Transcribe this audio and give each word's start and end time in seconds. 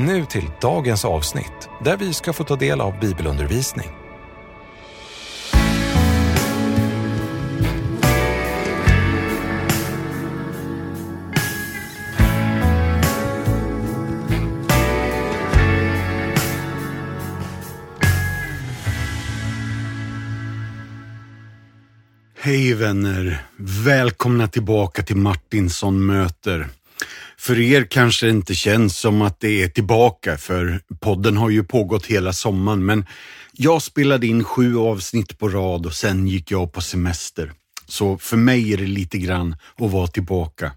Nu 0.00 0.24
till 0.24 0.50
dagens 0.60 1.04
avsnitt 1.04 1.68
där 1.84 1.96
vi 1.96 2.12
ska 2.12 2.32
få 2.32 2.44
ta 2.44 2.56
del 2.56 2.80
av 2.80 3.00
bibelundervisning. 3.00 3.86
Hej 22.40 22.74
vänner! 22.74 23.46
Välkomna 23.84 24.48
tillbaka 24.48 25.02
till 25.02 25.16
Martinsson 25.16 26.06
möter. 26.06 26.68
För 27.38 27.60
er 27.60 27.84
kanske 27.84 28.26
det 28.26 28.30
inte 28.30 28.54
känns 28.54 28.98
som 28.98 29.22
att 29.22 29.40
det 29.40 29.62
är 29.62 29.68
tillbaka, 29.68 30.38
för 30.38 30.80
podden 31.00 31.36
har 31.36 31.50
ju 31.50 31.64
pågått 31.64 32.06
hela 32.06 32.32
sommaren, 32.32 32.86
men 32.86 33.06
jag 33.52 33.82
spelade 33.82 34.26
in 34.26 34.44
sju 34.44 34.78
avsnitt 34.78 35.38
på 35.38 35.48
rad 35.48 35.86
och 35.86 35.94
sen 35.94 36.26
gick 36.26 36.50
jag 36.50 36.72
på 36.72 36.80
semester. 36.80 37.52
Så 37.86 38.18
för 38.18 38.36
mig 38.36 38.72
är 38.72 38.76
det 38.76 38.86
lite 38.86 39.18
grann 39.18 39.56
att 39.76 39.90
vara 39.90 40.06
tillbaka. 40.06 40.72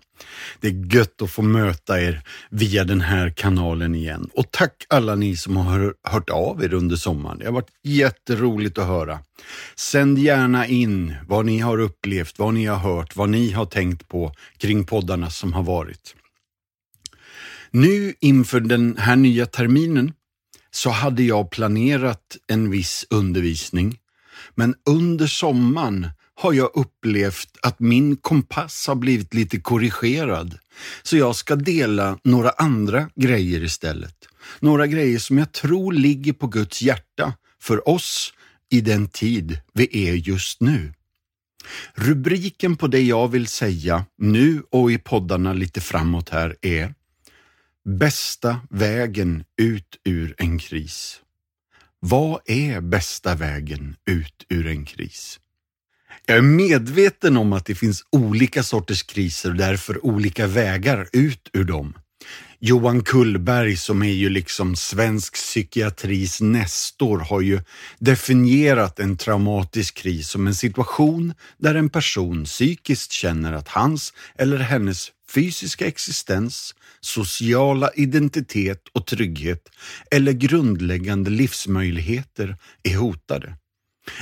Det 0.59 0.67
är 0.67 0.95
gött 0.95 1.21
att 1.21 1.31
få 1.31 1.41
möta 1.41 2.01
er 2.01 2.21
via 2.49 2.83
den 2.83 3.01
här 3.01 3.29
kanalen 3.29 3.95
igen. 3.95 4.29
Och 4.33 4.51
tack 4.51 4.85
alla 4.89 5.15
ni 5.15 5.37
som 5.37 5.57
har 5.57 5.93
hört 6.03 6.29
av 6.29 6.63
er 6.63 6.73
under 6.73 6.95
sommaren. 6.95 7.39
Det 7.39 7.45
har 7.45 7.51
varit 7.51 7.71
jätteroligt 7.83 8.77
att 8.77 8.87
höra. 8.87 9.19
Sänd 9.75 10.19
gärna 10.19 10.67
in 10.67 11.15
vad 11.27 11.45
ni 11.45 11.59
har 11.59 11.79
upplevt, 11.79 12.39
vad 12.39 12.53
ni 12.53 12.65
har 12.65 12.77
hört, 12.77 13.15
vad 13.15 13.29
ni 13.29 13.51
har 13.51 13.65
tänkt 13.65 14.07
på 14.07 14.33
kring 14.57 14.83
poddarna 14.83 15.29
som 15.29 15.53
har 15.53 15.63
varit. 15.63 16.15
Nu 17.71 18.13
inför 18.19 18.59
den 18.59 18.97
här 18.97 19.15
nya 19.15 19.45
terminen 19.45 20.13
så 20.71 20.89
hade 20.89 21.23
jag 21.23 21.51
planerat 21.51 22.37
en 22.47 22.69
viss 22.69 23.05
undervisning. 23.09 23.97
Men 24.55 24.75
under 24.85 25.27
sommaren 25.27 26.07
har 26.35 26.53
jag 26.53 26.71
upplevt 26.73 27.57
att 27.61 27.79
min 27.79 28.17
kompass 28.17 28.87
har 28.87 28.95
blivit 28.95 29.33
lite 29.33 29.59
korrigerad. 29.59 30.57
Så 31.03 31.17
jag 31.17 31.35
ska 31.35 31.55
dela 31.55 32.17
några 32.23 32.49
andra 32.49 33.09
grejer 33.15 33.63
istället. 33.63 34.15
Några 34.59 34.87
grejer 34.87 35.19
som 35.19 35.37
jag 35.37 35.51
tror 35.51 35.93
ligger 35.93 36.33
på 36.33 36.47
Guds 36.47 36.81
hjärta 36.81 37.33
för 37.61 37.89
oss 37.89 38.33
i 38.69 38.81
den 38.81 39.07
tid 39.07 39.59
vi 39.73 40.07
är 40.09 40.13
just 40.13 40.61
nu. 40.61 40.93
Rubriken 41.93 42.77
på 42.77 42.87
det 42.87 43.01
jag 43.01 43.27
vill 43.27 43.47
säga 43.47 44.05
nu 44.17 44.63
och 44.71 44.91
i 44.91 44.97
poddarna 44.97 45.53
lite 45.53 45.81
framåt 45.81 46.29
här 46.29 46.55
är 46.61 46.93
Bästa 47.85 48.59
vägen 48.69 49.43
ut 49.57 49.97
ur 50.05 50.35
en 50.37 50.59
kris. 50.59 51.19
Vad 51.99 52.41
är 52.45 52.81
bästa 52.81 53.35
vägen 53.35 53.95
ut 54.05 54.45
ur 54.49 54.67
en 54.67 54.85
kris? 54.85 55.39
Jag 56.25 56.37
är 56.37 56.41
medveten 56.41 57.37
om 57.37 57.53
att 57.53 57.65
det 57.65 57.75
finns 57.75 58.03
olika 58.11 58.63
sorters 58.63 59.03
kriser 59.03 59.49
och 59.49 59.55
därför 59.55 60.05
olika 60.05 60.47
vägar 60.47 61.07
ut 61.13 61.49
ur 61.53 61.63
dem. 61.63 61.93
Johan 62.59 63.03
Kullberg 63.03 63.77
som 63.77 64.03
är 64.03 64.13
ju 64.13 64.29
liksom 64.29 64.75
svensk 64.75 65.33
psykiatris 65.33 66.41
nestor 66.41 67.19
har 67.19 67.41
ju 67.41 67.59
definierat 67.99 68.99
en 68.99 69.17
traumatisk 69.17 69.95
kris 69.95 70.29
som 70.29 70.47
en 70.47 70.55
situation 70.55 71.33
där 71.57 71.75
en 71.75 71.89
person 71.89 72.43
psykiskt 72.45 73.11
känner 73.11 73.53
att 73.53 73.67
hans 73.67 74.13
eller 74.35 74.57
hennes 74.57 75.11
fysiska 75.33 75.87
existens, 75.87 76.75
sociala 76.99 77.91
identitet 77.95 78.81
och 78.93 79.07
trygghet 79.07 79.69
eller 80.11 80.31
grundläggande 80.31 81.29
livsmöjligheter 81.29 82.57
är 82.83 82.97
hotade. 82.97 83.55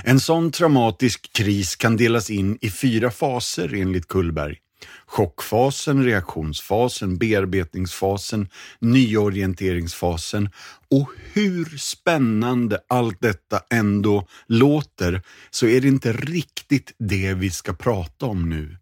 En 0.03 0.19
sån 0.19 0.51
traumatisk 0.51 1.33
kris 1.33 1.75
kan 1.75 1.97
delas 1.97 2.29
in 2.29 2.57
i 2.61 2.69
fyra 2.69 3.11
faser 3.11 3.73
enligt 3.73 4.07
Kullberg. 4.07 4.57
Chockfasen, 5.05 6.03
reaktionsfasen, 6.03 7.17
bearbetningsfasen, 7.17 8.49
nyorienteringsfasen 8.79 10.49
och 10.91 11.09
hur 11.33 11.77
spännande 11.77 12.79
allt 12.87 13.21
detta 13.21 13.61
ändå 13.69 14.27
låter 14.47 15.21
så 15.49 15.67
är 15.67 15.81
det 15.81 15.87
inte 15.87 16.13
riktigt 16.13 16.91
det 16.99 17.33
vi 17.33 17.51
ska 17.51 17.73
prata 17.73 18.25
om 18.25 18.49
nu. 18.49 18.77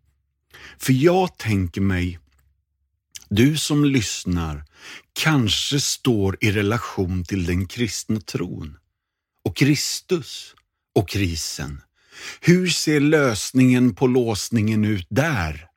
För 0.78 0.94
jag 0.94 1.38
tänker 1.38 1.82
mig, 1.82 2.20
du 3.30 3.58
som 3.58 3.86
lyssnar 3.86 4.64
kanske 5.14 5.80
står 5.80 6.38
i 6.42 6.52
relation 6.52 7.24
till 7.24 7.46
den 7.46 7.68
kristna 7.68 8.20
tron 8.20 8.78
och 9.44 9.58
Kristus 9.58 10.56
och 10.96 11.10
krisen. 11.10 11.82
Hur 12.42 12.68
ser 12.68 13.00
lösningen 13.00 13.96
på 13.96 14.08
låsningen 14.08 14.86
ut 14.86 15.08
där? 15.10 15.68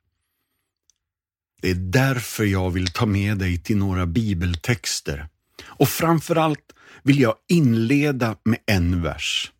Det 1.61 1.69
är 1.69 1.75
därför 1.75 2.43
jag 2.43 2.71
vill 2.71 2.87
ta 2.87 3.05
med 3.05 3.37
dig 3.37 3.57
till 3.57 3.77
några 3.77 4.05
bibeltexter. 4.05 5.27
Och 5.63 5.89
framförallt 5.89 6.73
vill 7.03 7.19
jag 7.19 7.35
inleda 7.47 8.35
med 8.43 8.59
en 8.65 9.01
vers. 9.01 9.51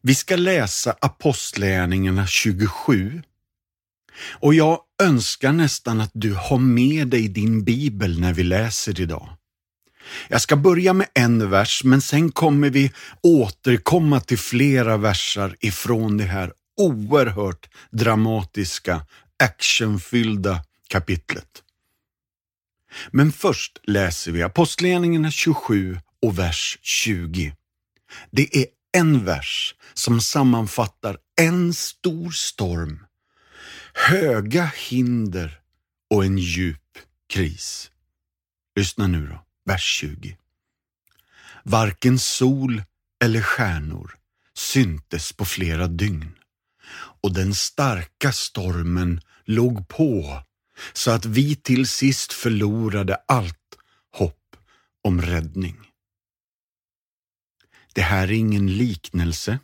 Vi 0.00 0.14
ska 0.14 0.36
läsa 0.36 0.96
Apostlärningarna 1.00 2.26
27. 2.26 3.22
Och 4.18 4.54
jag 4.54 4.80
önskar 5.02 5.52
nästan 5.52 6.00
att 6.00 6.10
du 6.14 6.34
har 6.34 6.58
med 6.58 7.08
dig 7.08 7.28
din 7.28 7.64
bibel 7.64 8.20
när 8.20 8.32
vi 8.32 8.42
läser 8.42 9.00
idag. 9.00 9.28
Jag 10.28 10.40
ska 10.40 10.56
börja 10.56 10.92
med 10.92 11.06
en 11.14 11.50
vers, 11.50 11.84
men 11.84 12.00
sen 12.00 12.32
kommer 12.32 12.70
vi 12.70 12.92
återkomma 13.22 14.20
till 14.20 14.38
flera 14.38 14.96
versar 14.96 15.56
ifrån 15.60 16.16
det 16.16 16.24
här 16.24 16.52
oerhört 16.76 17.68
dramatiska, 17.90 19.06
actionfyllda 19.42 20.60
kapitlet. 20.88 21.62
Men 23.10 23.32
först 23.32 23.78
läser 23.82 24.32
vi 24.32 24.42
Apostlagärningarna 24.42 25.30
27 25.30 25.98
och 26.22 26.38
vers 26.38 26.78
20. 26.82 27.52
Det 28.30 28.56
är 28.56 28.66
en 28.96 29.24
vers 29.24 29.74
som 29.94 30.20
sammanfattar 30.20 31.18
en 31.40 31.74
stor 31.74 32.30
storm, 32.30 33.05
höga 33.96 34.72
hinder 34.76 35.60
och 36.10 36.24
en 36.24 36.38
djup 36.38 36.98
kris. 37.28 37.90
Lyssna 38.76 39.06
nu 39.06 39.26
då, 39.26 39.44
vers 39.64 39.84
20. 39.84 40.36
Varken 41.62 42.18
sol 42.18 42.82
eller 43.24 43.42
stjärnor 43.42 44.18
syntes 44.54 45.32
på 45.32 45.44
flera 45.44 45.86
dygn 45.86 46.38
och 47.22 47.34
den 47.34 47.54
starka 47.54 48.32
stormen 48.32 49.20
låg 49.44 49.88
på 49.88 50.42
så 50.92 51.10
att 51.10 51.24
vi 51.24 51.56
till 51.56 51.88
sist 51.88 52.32
förlorade 52.32 53.14
allt 53.28 53.78
hopp 54.10 54.56
om 55.02 55.22
räddning. 55.22 55.76
Det 57.92 58.02
här 58.02 58.22
är 58.22 58.32
ingen 58.32 58.72
liknelse. 58.72 59.58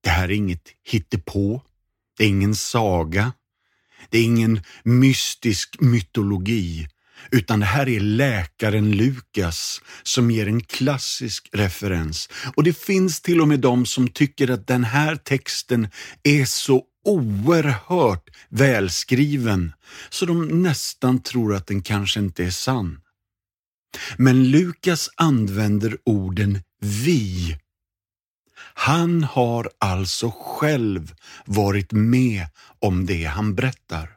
Det 0.00 0.10
här 0.10 0.24
är 0.24 0.32
inget 0.32 0.68
hittepå. 0.82 1.62
Det 2.16 2.24
är 2.24 2.28
ingen 2.28 2.54
saga. 2.54 3.32
Det 4.10 4.18
är 4.18 4.24
ingen 4.24 4.60
mystisk 4.84 5.80
mytologi, 5.80 6.88
utan 7.30 7.60
det 7.60 7.66
här 7.66 7.88
är 7.88 8.00
läkaren 8.00 8.90
Lukas 8.90 9.80
som 10.02 10.30
ger 10.30 10.46
en 10.46 10.60
klassisk 10.60 11.48
referens. 11.52 12.28
Och 12.56 12.64
det 12.64 12.78
finns 12.78 13.20
till 13.20 13.40
och 13.40 13.48
med 13.48 13.60
de 13.60 13.86
som 13.86 14.08
tycker 14.08 14.50
att 14.50 14.66
den 14.66 14.84
här 14.84 15.16
texten 15.16 15.88
är 16.22 16.44
så 16.44 16.82
oerhört 17.04 18.30
välskriven 18.48 19.72
så 20.10 20.26
de 20.26 20.62
nästan 20.62 21.22
tror 21.22 21.54
att 21.54 21.66
den 21.66 21.82
kanske 21.82 22.20
inte 22.20 22.44
är 22.44 22.50
sann. 22.50 23.00
Men 24.16 24.50
Lukas 24.50 25.10
använder 25.16 25.96
orden 26.04 26.62
vi. 26.80 27.56
Han 28.78 29.24
har 29.24 29.70
alltså 29.78 30.30
själv 30.30 31.14
varit 31.44 31.92
med 31.92 32.46
om 32.80 33.06
det 33.06 33.24
han 33.24 33.54
berättar. 33.54 34.16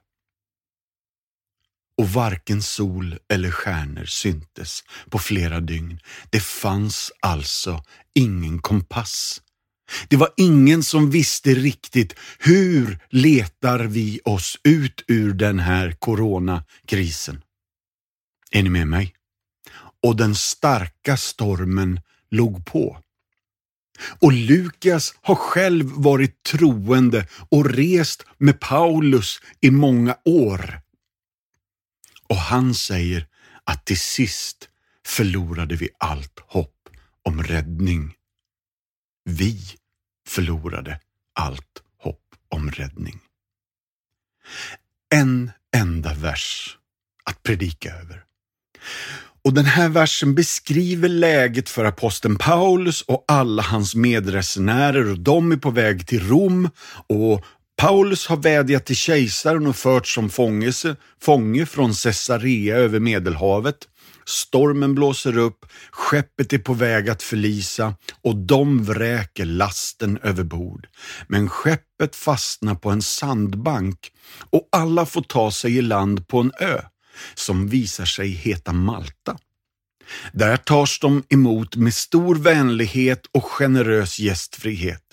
och 2.00 2.10
varken 2.10 2.62
sol 2.62 3.18
eller 3.34 3.52
stjärnor 3.52 4.06
syntes 4.06 4.84
på 5.10 5.20
flera 5.20 5.60
dygn. 5.60 6.00
Det 6.30 6.40
fanns 6.40 7.12
alltså 7.20 7.84
ingen 8.14 8.60
kompass. 8.60 9.42
Det 10.08 10.18
var 10.18 10.30
ingen 10.38 10.84
som 10.84 11.12
visste 11.12 11.54
riktigt 11.54 12.16
hur 12.40 13.00
letar 13.10 13.80
vi 13.80 14.20
oss 14.26 14.58
ut 14.64 15.04
ur 15.08 15.34
den 15.34 15.60
här 15.60 15.92
coronakrisen. 15.92 17.44
Är 18.52 18.64
ni 18.64 18.70
med 18.70 18.88
mig? 18.88 19.16
Och 20.04 20.16
den 20.16 20.36
starka 20.36 21.18
stormen 21.18 22.02
låg 22.32 22.66
på. 22.66 23.00
Och 24.20 24.32
Lukas 24.34 25.16
har 25.22 25.36
själv 25.36 25.86
varit 25.86 26.44
troende 26.44 27.28
och 27.50 27.66
rest 27.70 28.26
med 28.38 28.60
Paulus 28.60 29.40
i 29.62 29.72
många 29.72 30.18
år. 30.26 30.82
Och 32.28 32.38
han 32.38 32.76
säger 32.76 33.28
att 33.64 33.86
till 33.86 34.00
sist 34.00 34.70
förlorade 35.06 35.76
vi 35.76 35.90
allt 35.98 36.40
hopp 36.48 36.90
om 37.24 37.44
räddning. 37.44 38.16
Vi 39.26 39.60
förlorade 40.28 41.00
allt 41.34 41.84
hopp 41.98 42.36
om 42.50 42.72
räddning. 42.72 43.20
En 45.10 45.52
enda 45.76 46.14
vers 46.14 46.78
att 47.24 47.44
predika 47.44 47.96
över. 47.96 48.26
Och 49.44 49.54
den 49.54 49.66
här 49.66 49.90
versen 49.90 50.36
beskriver 50.36 51.10
läget 51.10 51.70
för 51.70 51.86
aposteln 51.86 52.36
Paulus 52.36 53.02
och 53.02 53.26
alla 53.28 53.62
hans 53.62 53.96
medresenärer 53.96 55.12
och 55.12 55.20
de 55.20 55.52
är 55.52 55.58
på 55.58 55.72
väg 55.72 56.08
till 56.08 56.28
Rom 56.28 56.70
och 57.08 57.46
Paulus 57.78 58.28
har 58.28 58.38
vädjat 58.38 58.86
till 58.86 58.96
kejsaren 58.96 59.68
och 59.68 59.76
förts 59.76 60.14
som 60.14 60.30
fångelse, 60.30 60.96
fånge 61.22 61.66
från 61.66 61.94
Caesarea 61.94 62.76
över 62.76 63.00
Medelhavet. 63.00 63.78
Stormen 64.26 64.96
blåser 64.96 65.38
upp, 65.38 65.66
skeppet 65.92 66.54
är 66.54 66.58
på 66.58 66.74
väg 66.74 67.10
att 67.10 67.24
förlisa 67.24 67.96
och 68.24 68.36
de 68.36 68.84
vräker 68.84 69.46
lasten 69.46 70.20
över 70.24 70.44
bord. 70.44 70.88
Men 71.28 71.50
skeppet 71.50 72.16
fastnar 72.16 72.76
på 72.76 72.90
en 72.90 73.02
sandbank 73.02 74.12
och 74.50 74.70
alla 74.72 75.06
får 75.06 75.22
ta 75.22 75.52
sig 75.52 75.78
i 75.78 75.82
land 75.82 76.28
på 76.28 76.40
en 76.40 76.52
ö 76.60 76.82
som 77.34 77.68
visar 77.68 78.06
sig 78.06 78.30
heta 78.30 78.74
Malta. 78.74 79.38
Där 80.34 80.58
tas 80.58 81.00
de 81.00 81.24
emot 81.30 81.76
med 81.76 81.94
stor 81.94 82.36
vänlighet 82.36 83.26
och 83.32 83.46
generös 83.46 84.20
gästfrihet. 84.20 85.04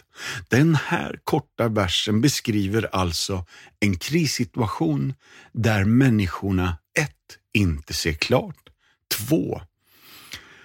Den 0.48 0.74
här 0.74 1.20
korta 1.24 1.68
versen 1.68 2.20
beskriver 2.20 2.88
alltså 2.92 3.46
en 3.80 3.98
krissituation 3.98 5.14
där 5.52 5.84
människorna 5.84 6.78
1. 6.98 7.10
inte 7.52 7.94
ser 7.94 8.12
klart, 8.12 8.68
2. 9.28 9.60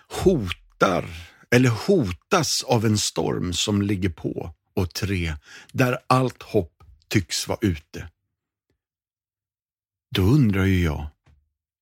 hotar 0.08 1.06
eller 1.52 1.70
hotas 1.70 2.64
av 2.64 2.86
en 2.86 2.98
storm 2.98 3.54
som 3.54 3.82
ligger 3.82 4.10
på 4.10 4.54
och 4.76 4.94
3. 4.94 5.36
där 5.72 5.98
allt 6.08 6.44
hopp 6.44 6.84
tycks 7.08 7.48
vara 7.48 7.60
ute. 7.62 8.10
Då 10.16 10.22
undrar 10.22 10.66
ju 10.66 10.84
jag, 10.84 11.08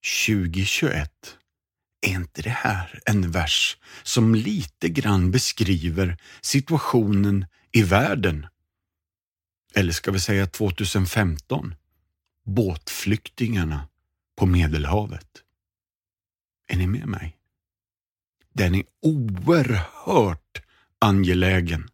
2021, 0.02 1.38
är 2.02 2.10
inte 2.10 2.42
det 2.42 2.50
här 2.50 3.00
en 3.06 3.32
vers 3.32 3.78
som 4.04 4.36
lite 4.36 4.90
grann 4.90 5.32
beskriver 5.32 6.18
situationen 6.42 7.46
i 7.72 7.84
världen? 7.84 8.48
Eller 9.74 9.94
ska 9.94 10.12
vi 10.12 10.20
säga 10.20 10.48
2015? 10.48 11.76
Båtflyktingarna 12.46 13.88
på 14.38 14.46
Medelhavet. 14.46 15.28
Är 16.68 16.78
ni 16.78 16.88
med 16.88 17.08
mig? 17.08 17.38
Den 18.54 18.76
är 18.76 18.84
oerhört 19.02 20.62
angelägen. 21.00 21.90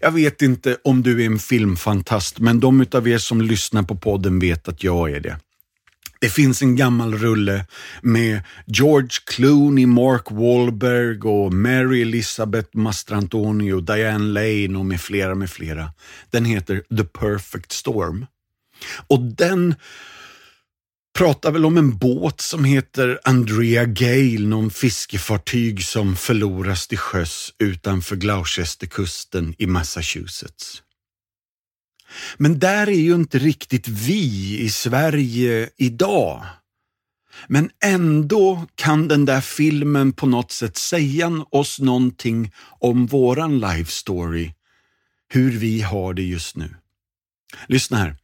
Jag 0.00 0.12
vet 0.12 0.42
inte 0.42 0.78
om 0.84 1.02
du 1.02 1.22
är 1.22 1.26
en 1.26 1.38
filmfantast, 1.38 2.38
men 2.38 2.60
de 2.60 2.86
av 2.92 3.08
er 3.08 3.18
som 3.18 3.42
lyssnar 3.42 3.82
på 3.82 3.96
podden 3.96 4.38
vet 4.38 4.68
att 4.68 4.82
jag 4.82 5.10
är 5.10 5.20
det. 5.20 5.40
Det 6.20 6.28
finns 6.28 6.62
en 6.62 6.76
gammal 6.76 7.14
rulle 7.14 7.66
med 8.02 8.40
George 8.66 9.10
Clooney, 9.26 9.86
Mark 9.86 10.30
Wahlberg 10.30 11.20
och 11.20 11.52
Mary 11.52 12.02
Elizabeth 12.02 12.76
Mastrantoni 12.76 13.72
och 13.72 13.82
Diane 13.82 14.24
Lane 14.24 14.78
och 14.78 14.86
med 14.86 15.00
flera, 15.00 15.34
med 15.34 15.50
flera. 15.50 15.92
Den 16.30 16.44
heter 16.44 16.82
The 16.96 17.04
Perfect 17.04 17.72
Storm. 17.72 18.26
Och 19.06 19.20
den 19.20 19.74
pratar 21.18 21.52
väl 21.52 21.64
om 21.64 21.76
en 21.76 21.98
båt 21.98 22.40
som 22.40 22.64
heter 22.64 23.20
Andrea 23.24 23.84
Gale, 23.84 24.46
någon 24.46 24.70
fiskefartyg 24.70 25.84
som 25.84 26.16
förloras 26.16 26.88
till 26.88 26.98
sjöss 26.98 27.54
utanför 27.58 28.16
Gloucesterkusten 28.16 29.54
i 29.58 29.66
Massachusetts. 29.66 30.82
Men 32.36 32.58
där 32.58 32.88
är 32.88 33.00
ju 33.00 33.14
inte 33.14 33.38
riktigt 33.38 33.88
vi 33.88 34.58
i 34.60 34.70
Sverige 34.70 35.70
idag. 35.76 36.42
Men 37.46 37.70
ändå 37.84 38.66
kan 38.74 39.08
den 39.08 39.24
där 39.24 39.40
filmen 39.40 40.12
på 40.12 40.26
något 40.26 40.52
sätt 40.52 40.76
säga 40.76 41.44
oss 41.50 41.80
någonting 41.80 42.52
om 42.80 43.06
våran 43.06 43.60
life 43.60 43.92
story, 43.92 44.54
hur 45.28 45.50
vi 45.50 45.80
har 45.80 46.14
det 46.14 46.22
just 46.22 46.56
nu. 46.56 46.74
Lyssna 47.66 47.96
här. 47.96 48.16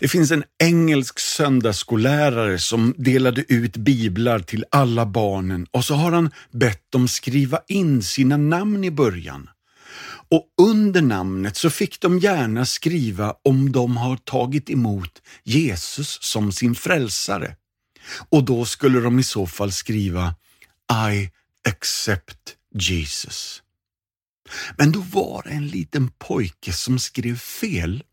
Det 0.00 0.08
finns 0.08 0.30
en 0.30 0.44
engelsk 0.58 1.18
söndagsskollärare 1.18 2.58
som 2.58 2.94
delade 2.96 3.44
ut 3.48 3.76
biblar 3.76 4.38
till 4.38 4.64
alla 4.70 5.06
barnen 5.06 5.66
och 5.70 5.84
så 5.84 5.94
har 5.94 6.12
han 6.12 6.30
bett 6.50 6.92
dem 6.92 7.08
skriva 7.08 7.60
in 7.68 8.02
sina 8.02 8.36
namn 8.36 8.84
i 8.84 8.90
början. 8.90 9.48
Och 10.30 10.54
under 10.56 11.02
namnet 11.02 11.56
så 11.56 11.70
fick 11.70 12.00
de 12.00 12.18
gärna 12.18 12.66
skriva 12.66 13.36
om 13.42 13.72
de 13.72 13.96
har 13.96 14.16
tagit 14.16 14.70
emot 14.70 15.22
Jesus 15.44 16.18
som 16.22 16.52
sin 16.52 16.74
frälsare. 16.74 17.56
Och 18.28 18.44
då 18.44 18.64
skulle 18.64 19.00
de 19.00 19.18
i 19.18 19.22
så 19.22 19.46
fall 19.46 19.72
skriva 19.72 20.34
I 21.12 21.30
accept 21.68 22.56
Jesus. 22.74 23.62
Men 24.78 24.92
då 24.92 25.00
var 25.00 25.42
det 25.42 25.50
en 25.50 25.68
liten 25.68 26.10
pojke 26.18 26.72
som 26.72 26.98
skrev 26.98 27.38
fel. 27.38 28.04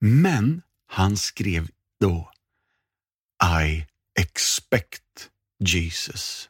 Men 0.00 0.62
han 0.86 1.16
skrev 1.16 1.68
då 2.00 2.32
I 3.62 3.86
expect 4.20 5.30
Jesus. 5.58 6.48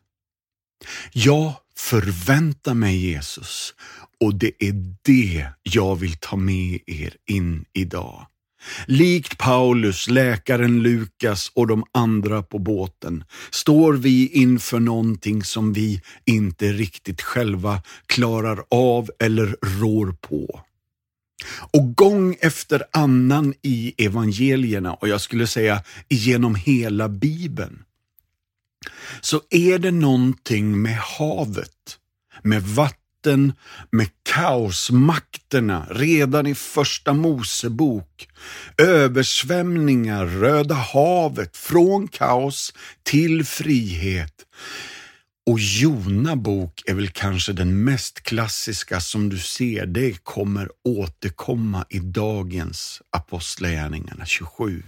Jag 1.12 1.54
förväntar 1.76 2.75
mig 2.75 2.97
Jesus 2.97 3.75
och 4.25 4.35
det 4.35 4.52
är 4.59 4.95
det 5.02 5.47
jag 5.62 5.97
vill 5.97 6.16
ta 6.16 6.37
med 6.37 6.78
er 6.87 7.14
in 7.26 7.64
idag. 7.73 8.26
Likt 8.87 9.38
Paulus, 9.38 10.09
läkaren 10.09 10.83
Lukas 10.83 11.52
och 11.54 11.66
de 11.66 11.85
andra 11.93 12.43
på 12.43 12.59
båten 12.59 13.25
står 13.50 13.93
vi 13.93 14.28
inför 14.28 14.81
någonting 14.81 15.45
som 15.45 15.73
vi 15.73 16.02
inte 16.25 16.73
riktigt 16.73 17.23
själva 17.23 17.83
klarar 18.07 18.64
av 18.71 19.11
eller 19.19 19.57
rår 19.81 20.16
på. 20.21 20.61
Och 21.71 21.97
gång 21.97 22.37
efter 22.40 22.83
annan 22.93 23.54
i 23.62 23.95
evangelierna, 23.99 24.95
och 24.95 25.09
jag 25.09 25.21
skulle 25.21 25.47
säga 25.47 25.83
genom 26.09 26.54
hela 26.54 27.09
Bibeln, 27.09 27.85
så 29.21 29.40
är 29.50 29.78
det 29.78 29.90
någonting 29.90 30.83
med 30.83 30.97
havet, 30.97 31.99
med 32.43 32.62
vattnet, 32.62 33.03
makten 33.25 33.52
med 33.90 34.09
kaosmakterna 34.23 35.87
redan 35.90 36.47
i 36.47 36.54
första 36.54 37.12
Mosebok. 37.12 38.28
Översvämningar, 38.78 40.26
Röda 40.26 40.75
havet, 40.75 41.57
från 41.57 42.09
kaos 42.09 42.73
till 43.02 43.45
frihet. 43.45 44.35
Och 45.47 45.59
Jona 45.61 46.37
bok 46.37 46.83
är 46.87 46.95
väl 46.95 47.09
kanske 47.09 47.52
den 47.52 47.85
mest 47.85 48.21
klassiska 48.23 49.00
som 49.00 49.28
du 49.28 49.38
ser. 49.38 49.87
Det 49.87 50.25
kommer 50.25 50.69
återkomma 50.85 51.87
i 51.90 51.99
dagens 51.99 53.02
Apostlagärningarna 53.11 54.26
27. 54.26 54.83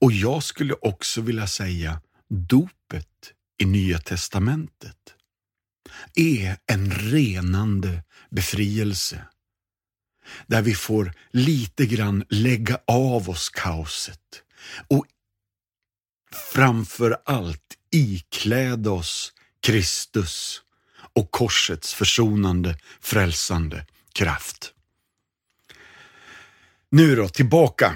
Och 0.00 0.12
jag 0.12 0.42
skulle 0.42 0.74
också 0.74 1.20
vilja 1.20 1.46
säga 1.46 2.00
dopet 2.28 3.32
i 3.58 3.64
Nya 3.64 3.98
Testamentet 3.98 5.17
är 6.14 6.56
en 6.66 6.90
renande 6.90 8.02
befrielse. 8.30 9.26
Där 10.46 10.62
vi 10.62 10.74
får 10.74 11.12
lite 11.30 11.86
grann 11.86 12.24
lägga 12.28 12.80
av 12.86 13.30
oss 13.30 13.48
kaoset 13.48 14.42
och 14.88 15.06
framför 16.52 17.18
allt 17.24 17.76
ikläda 17.90 18.90
oss 18.90 19.32
Kristus 19.60 20.62
och 21.12 21.30
korsets 21.30 21.94
försonande, 21.94 22.78
frälsande 23.00 23.86
kraft. 24.12 24.72
Nu 26.90 27.16
då, 27.16 27.28
tillbaka. 27.28 27.94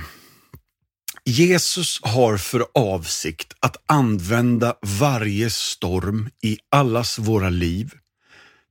Jesus 1.25 2.00
har 2.02 2.37
för 2.37 2.67
avsikt 2.75 3.52
att 3.61 3.76
använda 3.87 4.75
varje 5.00 5.50
storm 5.50 6.31
i 6.43 6.59
allas 6.71 7.19
våra 7.19 7.50
liv 7.50 7.93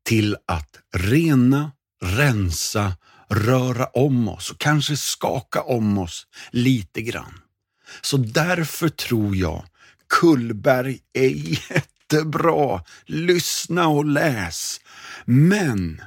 till 0.06 0.38
att 0.48 0.70
rena, 0.96 1.72
rensa, 2.04 2.94
röra 3.30 3.86
om 3.86 4.28
oss 4.30 4.52
och 4.52 4.60
kanske 4.60 4.98
skaka 4.98 5.62
om 5.62 5.98
oss 5.98 6.28
lite 6.52 7.02
grann. 7.02 7.42
Så 8.02 8.18
därför 8.18 8.90
tror 8.90 9.36
jag 9.36 9.66
Kullberg 10.10 11.00
är 11.14 11.30
jättebra. 11.72 12.84
Lyssna 13.06 13.88
och 13.88 14.06
läs. 14.06 14.82
Men 15.26 16.02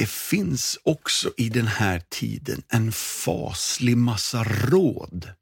det 0.00 0.08
finns 0.08 0.78
också 0.82 1.32
i 1.36 1.48
den 1.48 1.66
här 1.66 2.02
tiden 2.08 2.62
en 2.68 2.92
faslig 2.92 3.96
massa 3.96 4.44
råd. 4.44 5.32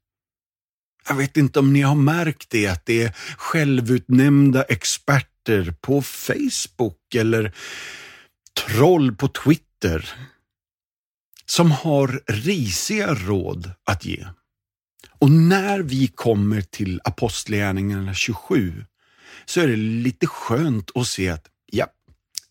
Jag 1.07 1.15
vet 1.15 1.37
inte 1.37 1.59
om 1.59 1.73
ni 1.73 1.81
har 1.81 1.95
märkt 1.95 2.49
det, 2.49 2.67
att 2.67 2.85
det 2.85 3.03
är 3.03 3.15
självutnämnda 3.37 4.63
experter 4.63 5.73
på 5.81 6.01
Facebook 6.01 7.15
eller 7.15 7.55
troll 8.67 9.15
på 9.15 9.27
Twitter 9.27 10.13
som 11.45 11.71
har 11.71 12.21
risiga 12.27 13.13
råd 13.13 13.71
att 13.83 14.05
ge. 14.05 14.27
Och 15.19 15.31
när 15.31 15.79
vi 15.79 16.07
kommer 16.07 16.61
till 16.61 17.01
Apostlagärningarna 17.03 18.13
27 18.13 18.85
så 19.45 19.61
är 19.61 19.67
det 19.67 19.75
lite 19.75 20.27
skönt 20.27 20.91
att 20.95 21.07
se 21.07 21.29
att 21.29 21.45
ja, 21.65 21.87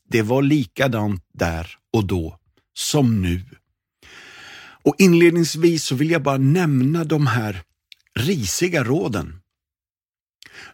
det 0.08 0.22
var 0.22 0.42
likadant 0.42 1.24
där 1.34 1.77
och 1.92 2.06
då 2.06 2.38
som 2.74 3.22
nu. 3.22 3.44
Och 4.82 4.94
inledningsvis 4.98 5.84
så 5.84 5.94
vill 5.94 6.10
jag 6.10 6.22
bara 6.22 6.38
nämna 6.38 7.04
de 7.04 7.26
här 7.26 7.62
risiga 8.14 8.84
råden. 8.84 9.40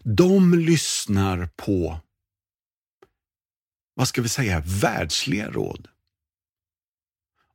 De 0.03 0.55
lyssnar 0.59 1.47
på, 1.57 2.01
vad 3.95 4.09
ska 4.09 4.23
vi 4.23 4.29
säga, 4.29 4.63
världsliga 4.67 5.51
råd. 5.51 5.89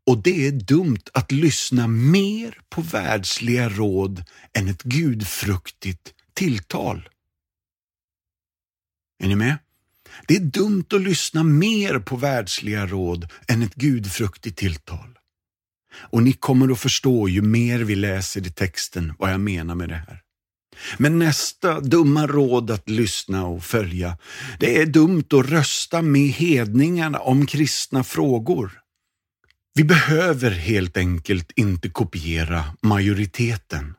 Och 0.05 0.23
det 0.23 0.47
är 0.47 0.51
dumt 0.51 1.03
att 1.13 1.31
lyssna 1.31 1.87
mer 1.87 2.61
på 2.69 2.81
världsliga 2.81 3.69
råd 3.69 4.23
än 4.53 4.67
ett 4.67 4.83
gudfruktigt 4.83 6.13
tilltal. 6.33 7.09
Är 9.23 9.27
ni 9.27 9.35
med? 9.35 9.57
Det 10.27 10.35
är 10.35 10.39
dumt 10.39 10.85
att 10.93 11.01
lyssna 11.01 11.43
mer 11.43 11.99
på 11.99 12.15
världsliga 12.15 12.85
råd 12.85 13.27
än 13.47 13.61
ett 13.61 13.75
gudfruktigt 13.75 14.57
tilltal. 14.57 15.19
Och 15.93 16.23
ni 16.23 16.33
kommer 16.33 16.71
att 16.71 16.79
förstå 16.79 17.27
ju 17.27 17.41
mer 17.41 17.79
vi 17.79 17.95
läser 17.95 18.47
i 18.47 18.49
texten 18.49 19.13
vad 19.19 19.31
jag 19.31 19.41
menar 19.41 19.75
med 19.75 19.89
det 19.89 19.95
här. 20.07 20.21
Men 20.97 21.19
nästa 21.19 21.79
dumma 21.79 22.27
råd 22.27 22.71
att 22.71 22.89
lyssna 22.89 23.45
och 23.45 23.63
följa, 23.63 24.17
det 24.59 24.81
är 24.81 24.85
dumt 24.85 25.23
att 25.31 25.49
rösta 25.49 26.01
med 26.01 26.29
hedningarna 26.29 27.19
om 27.19 27.45
kristna 27.45 28.03
frågor. 28.03 28.71
Vi 29.73 29.83
behöver 29.83 30.51
helt 30.51 30.97
enkelt 30.97 31.51
inte 31.55 31.89
kopiera 31.89 32.63
majoriteten. 32.81 33.95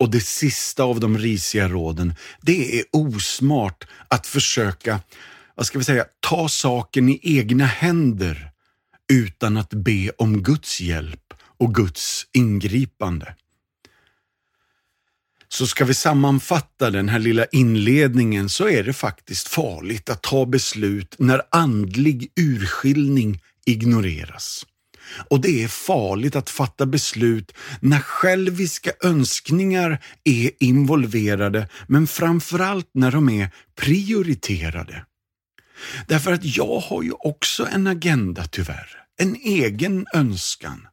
Och 0.00 0.10
det 0.10 0.20
sista 0.20 0.82
av 0.82 1.00
de 1.00 1.18
risiga 1.18 1.68
råden, 1.68 2.14
det 2.40 2.78
är 2.78 2.84
osmart 2.92 3.86
att 4.08 4.26
försöka, 4.26 5.00
vad 5.54 5.66
ska 5.66 5.78
vi 5.78 5.84
säga, 5.84 6.04
ta 6.20 6.48
saken 6.48 7.08
i 7.08 7.20
egna 7.22 7.66
händer 7.66 8.50
utan 9.12 9.56
att 9.56 9.70
be 9.70 10.10
om 10.18 10.42
Guds 10.42 10.80
hjälp 10.80 11.34
och 11.58 11.74
Guds 11.74 12.26
ingripande. 12.32 13.34
Så 15.48 15.66
ska 15.66 15.84
vi 15.84 15.94
sammanfatta 15.94 16.90
den 16.90 17.08
här 17.08 17.18
lilla 17.18 17.44
inledningen 17.44 18.48
så 18.48 18.68
är 18.68 18.82
det 18.82 18.92
faktiskt 18.92 19.48
farligt 19.48 20.10
att 20.10 20.22
ta 20.22 20.46
beslut 20.46 21.14
när 21.18 21.42
andlig 21.50 22.32
urskiljning 22.36 23.40
ignoreras. 23.66 24.66
Och 25.28 25.40
det 25.40 25.64
är 25.64 25.68
farligt 25.68 26.36
att 26.36 26.50
fatta 26.50 26.86
beslut 26.86 27.52
när 27.80 28.00
själviska 28.00 28.92
önskningar 29.02 30.04
är 30.24 30.50
involverade, 30.60 31.68
men 31.86 32.06
framförallt 32.06 32.90
när 32.94 33.10
de 33.10 33.28
är 33.28 33.50
prioriterade. 33.76 35.04
Därför 36.08 36.32
att 36.32 36.44
jag 36.44 36.80
har 36.80 37.02
ju 37.02 37.12
också 37.12 37.66
en 37.66 37.86
agenda 37.86 38.44
tyvärr, 38.44 38.88
en 39.18 39.36
egen 39.36 40.06
önskan, 40.14 40.88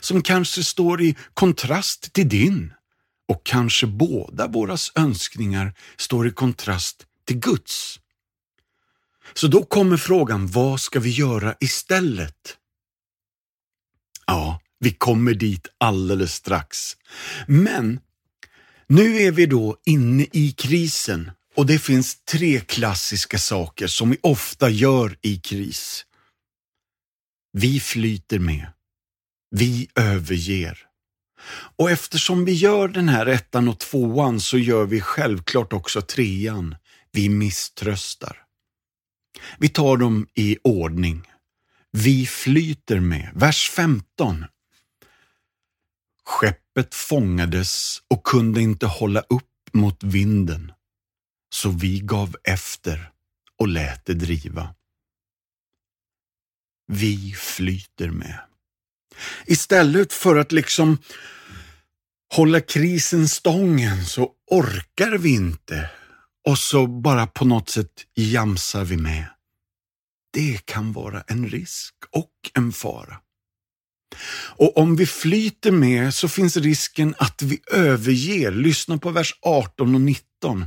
som 0.00 0.22
kanske 0.22 0.64
står 0.64 1.02
i 1.02 1.16
kontrast 1.34 2.12
till 2.12 2.28
din. 2.28 2.72
Och 3.28 3.46
kanske 3.46 3.86
båda 3.86 4.46
våras 4.46 4.92
önskningar 4.94 5.74
står 5.96 6.28
i 6.28 6.30
kontrast 6.30 7.06
till 7.26 7.38
Guds. 7.38 8.00
Så 9.34 9.46
då 9.46 9.64
kommer 9.64 9.96
frågan, 9.96 10.46
vad 10.46 10.80
ska 10.80 11.00
vi 11.00 11.10
göra 11.10 11.54
istället? 11.60 12.57
Ja, 14.30 14.60
vi 14.80 14.90
kommer 14.90 15.34
dit 15.34 15.68
alldeles 15.78 16.34
strax. 16.34 16.96
Men 17.46 18.00
nu 18.86 19.16
är 19.16 19.32
vi 19.32 19.46
då 19.46 19.76
inne 19.86 20.26
i 20.32 20.52
krisen 20.52 21.30
och 21.56 21.66
det 21.66 21.78
finns 21.78 22.24
tre 22.24 22.60
klassiska 22.60 23.38
saker 23.38 23.86
som 23.86 24.10
vi 24.10 24.18
ofta 24.22 24.70
gör 24.70 25.16
i 25.22 25.36
kris. 25.36 26.04
Vi 27.52 27.80
flyter 27.80 28.38
med. 28.38 28.66
Vi 29.50 29.88
överger. 29.94 30.78
Och 31.76 31.90
eftersom 31.90 32.44
vi 32.44 32.52
gör 32.52 32.88
den 32.88 33.08
här 33.08 33.26
ettan 33.26 33.68
och 33.68 33.78
tvåan 33.78 34.40
så 34.40 34.58
gör 34.58 34.84
vi 34.84 35.00
självklart 35.00 35.72
också 35.72 36.00
trean. 36.02 36.74
Vi 37.12 37.28
misströstar. 37.28 38.42
Vi 39.58 39.68
tar 39.68 39.96
dem 39.96 40.26
i 40.34 40.58
ordning. 40.64 41.22
Vi 42.04 42.26
flyter 42.26 43.00
med. 43.00 43.30
Vers 43.34 43.70
15. 43.70 44.44
Skeppet 46.24 46.94
fångades 46.94 48.02
och 48.08 48.26
kunde 48.26 48.60
inte 48.60 48.86
hålla 48.86 49.20
upp 49.20 49.44
mot 49.72 50.02
vinden, 50.02 50.72
så 51.54 51.70
vi 51.70 52.00
gav 52.00 52.36
efter 52.44 53.10
och 53.56 53.68
lät 53.68 54.06
det 54.06 54.14
driva. 54.14 54.74
Vi 56.86 57.34
flyter 57.38 58.10
med. 58.10 58.40
Istället 59.46 60.12
för 60.12 60.36
att 60.36 60.52
liksom 60.52 60.98
hålla 62.34 62.60
krisen 62.60 63.28
stången 63.28 64.04
så 64.06 64.32
orkar 64.50 65.18
vi 65.18 65.34
inte 65.34 65.90
och 66.48 66.58
så 66.58 66.86
bara 66.86 67.26
på 67.26 67.44
något 67.44 67.68
sätt 67.68 67.92
jamsar 68.14 68.84
vi 68.84 68.96
med. 68.96 69.26
Det 70.30 70.66
kan 70.66 70.92
vara 70.92 71.24
en 71.26 71.48
risk 71.48 71.94
och 72.10 72.32
en 72.54 72.72
fara. 72.72 73.16
Och 74.56 74.78
om 74.78 74.96
vi 74.96 75.06
flyter 75.06 75.70
med 75.70 76.14
så 76.14 76.28
finns 76.28 76.56
risken 76.56 77.14
att 77.18 77.42
vi 77.42 77.60
överger. 77.72 78.50
Lyssna 78.50 78.98
på 78.98 79.10
vers 79.10 79.34
18 79.42 79.94
och 79.94 80.00
19. 80.00 80.66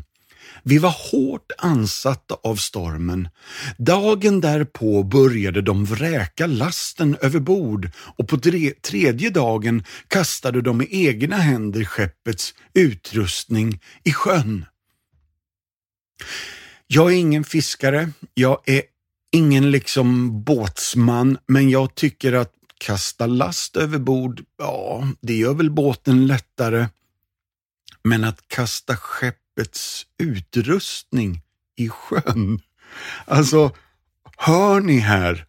Vi 0.64 0.78
var 0.78 0.96
hårt 1.12 1.52
ansatta 1.58 2.38
av 2.44 2.56
stormen. 2.56 3.30
Dagen 3.78 4.42
därpå 4.42 5.04
började 5.04 5.62
de 5.62 5.86
vräka 5.86 6.48
lasten 6.48 7.18
över 7.22 7.40
bord 7.40 7.90
och 7.96 8.28
på 8.28 8.38
tredje 8.82 9.30
dagen 9.30 9.84
kastade 10.08 10.62
de 10.62 10.78
med 10.78 10.88
egna 10.90 11.36
händer 11.36 11.84
skeppets 11.84 12.54
utrustning 12.74 13.82
i 14.04 14.12
sjön. 14.12 14.66
Jag 16.88 17.12
är 17.12 17.16
ingen 17.18 17.44
fiskare, 17.44 18.12
jag 18.34 18.62
är 18.66 18.82
ingen 19.32 19.72
liksom 19.72 20.44
båtsman, 20.44 21.38
men 21.48 21.70
jag 21.70 21.96
tycker 21.96 22.34
att 22.34 22.54
kasta 22.78 23.26
last 23.26 23.78
över 23.78 24.00
bord, 24.00 24.42
ja, 24.58 25.08
det 25.22 25.34
gör 25.34 25.54
väl 25.54 25.72
båten 25.72 26.28
lättare. 26.28 26.88
Men 28.04 28.24
att 28.24 28.48
kasta 28.48 28.98
skeppets 28.98 30.06
utrustning 30.18 31.42
i 31.76 31.90
sjön. 31.90 32.60
Alltså, 33.26 33.72
hör 34.38 34.80
ni 34.80 35.00
här? 35.00 35.46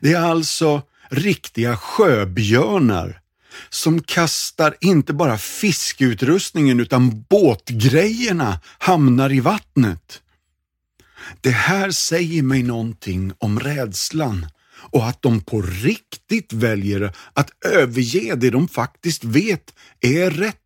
Det 0.00 0.12
är 0.12 0.20
alltså 0.20 0.82
riktiga 1.10 1.76
sjöbjörnar 1.76 3.20
som 3.68 4.02
kastar 4.02 4.76
inte 4.80 5.12
bara 5.12 5.38
fiskeutrustningen 5.38 6.80
utan 6.80 7.24
båtgrejerna 7.28 8.60
hamnar 8.78 9.32
i 9.32 9.40
vattnet. 9.40 10.22
Det 11.40 11.50
här 11.50 11.90
säger 11.90 12.42
mig 12.42 12.62
någonting 12.62 13.32
om 13.38 13.60
rädslan 13.60 14.46
och 14.90 15.06
att 15.06 15.22
de 15.22 15.40
på 15.40 15.62
riktigt 15.62 16.52
väljer 16.52 17.12
att 17.32 17.50
överge 17.64 18.34
det 18.34 18.50
de 18.50 18.68
faktiskt 18.68 19.24
vet 19.24 19.74
är 20.00 20.30
rätt. 20.30 20.56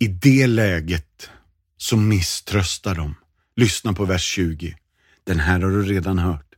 I 0.00 0.06
det 0.06 0.46
läget 0.46 1.30
så 1.76 1.96
misströstar 1.96 2.94
de. 2.94 3.14
Lyssna 3.56 3.92
på 3.92 4.04
vers 4.04 4.22
20. 4.24 4.76
Den 5.24 5.40
här 5.40 5.60
har 5.60 5.70
du 5.70 5.82
redan 5.82 6.18
hört. 6.18 6.54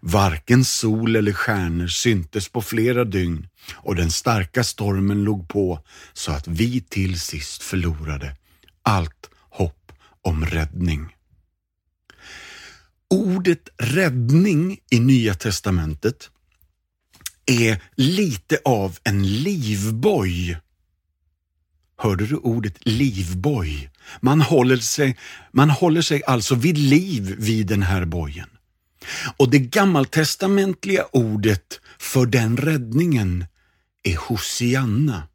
Varken 0.00 0.64
sol 0.64 1.16
eller 1.16 1.32
stjärnor 1.32 1.86
syntes 1.86 2.48
på 2.48 2.62
flera 2.62 3.04
dygn 3.04 3.48
och 3.72 3.96
den 3.96 4.10
starka 4.10 4.64
stormen 4.64 5.24
låg 5.24 5.48
på 5.48 5.84
så 6.12 6.32
att 6.32 6.48
vi 6.48 6.80
till 6.80 7.20
sist 7.20 7.62
förlorade 7.62 8.36
allt 8.82 9.30
hopp 9.50 9.92
om 10.22 10.46
räddning. 10.46 11.08
Ordet 13.10 13.68
räddning 13.78 14.78
i 14.90 15.00
Nya 15.00 15.34
testamentet 15.34 16.30
är 17.46 17.82
lite 17.94 18.58
av 18.64 18.98
en 19.04 19.42
livboj. 19.42 20.58
Hörde 21.96 22.26
du 22.26 22.36
ordet 22.36 22.74
livboj? 22.80 23.90
Man 24.20 24.40
håller, 24.40 24.76
sig, 24.76 25.16
man 25.52 25.70
håller 25.70 26.02
sig 26.02 26.22
alltså 26.24 26.54
vid 26.54 26.78
liv 26.78 27.34
vid 27.38 27.66
den 27.66 27.82
här 27.82 28.04
bojen. 28.04 28.48
Och 29.36 29.50
det 29.50 29.58
gammaltestamentliga 29.58 31.04
ordet 31.12 31.80
för 31.98 32.26
den 32.26 32.56
räddningen 32.56 33.44
är 34.02 34.16
Hosianna. 34.16 35.28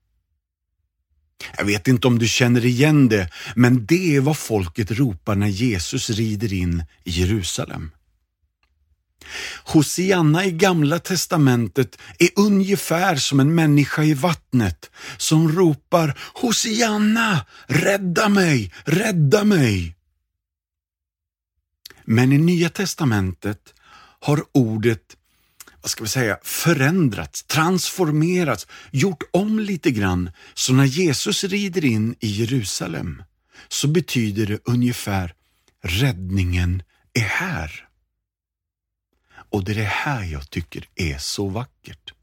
Jag 1.57 1.65
vet 1.65 1.87
inte 1.87 2.07
om 2.07 2.19
du 2.19 2.27
känner 2.27 2.65
igen 2.65 3.09
det, 3.09 3.29
men 3.55 3.85
det 3.85 4.15
är 4.15 4.21
vad 4.21 4.37
folket 4.37 4.91
ropar 4.91 5.35
när 5.35 5.47
Jesus 5.47 6.09
rider 6.09 6.53
in 6.53 6.83
i 7.03 7.11
Jerusalem. 7.11 7.91
Hosianna 9.63 10.45
i 10.45 10.51
Gamla 10.51 10.99
testamentet 10.99 11.97
är 12.19 12.29
ungefär 12.35 13.15
som 13.15 13.39
en 13.39 13.55
människa 13.55 14.03
i 14.03 14.13
vattnet 14.13 14.91
som 15.17 15.51
ropar 15.51 16.19
Hosianna, 16.33 17.45
rädda 17.67 18.29
mig, 18.29 18.73
rädda 18.83 19.43
mig. 19.43 19.95
Men 22.05 22.33
i 22.33 22.37
Nya 22.37 22.69
testamentet 22.69 23.73
har 24.19 24.43
ordet 24.51 25.17
vad 25.85 25.89
ska 25.89 26.03
vi 26.03 26.09
säga, 26.09 26.39
förändrats, 26.43 27.43
transformerats, 27.43 28.67
gjort 28.91 29.23
om 29.31 29.59
lite 29.59 29.91
grann. 29.91 30.31
Så 30.53 30.73
när 30.73 30.85
Jesus 30.85 31.43
rider 31.43 31.85
in 31.85 32.15
i 32.19 32.27
Jerusalem 32.27 33.23
så 33.67 33.87
betyder 33.87 34.45
det 34.45 34.59
ungefär 34.63 35.33
räddningen 35.83 36.83
är 37.13 37.21
här. 37.21 37.87
Och 39.49 39.63
det 39.63 39.71
är 39.71 39.75
det 39.75 39.83
här 39.83 40.23
jag 40.23 40.49
tycker 40.49 40.89
är 40.95 41.17
så 41.17 41.47
vackert. 41.47 42.13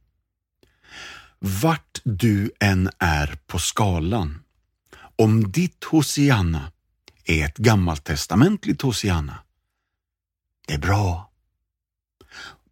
Vart 1.38 2.00
du 2.04 2.50
än 2.61 2.90
är 2.99 3.38
på 3.47 3.59
skalan, 3.59 4.42
om 5.16 5.52
ditt 5.52 5.85
Hosianna 5.85 6.73
är 7.25 7.45
ett 7.45 7.57
gammaltestamentligt 7.57 8.83
Hosianna, 8.83 9.38
det 10.66 10.75
är 10.75 10.78
bra. 10.78 11.31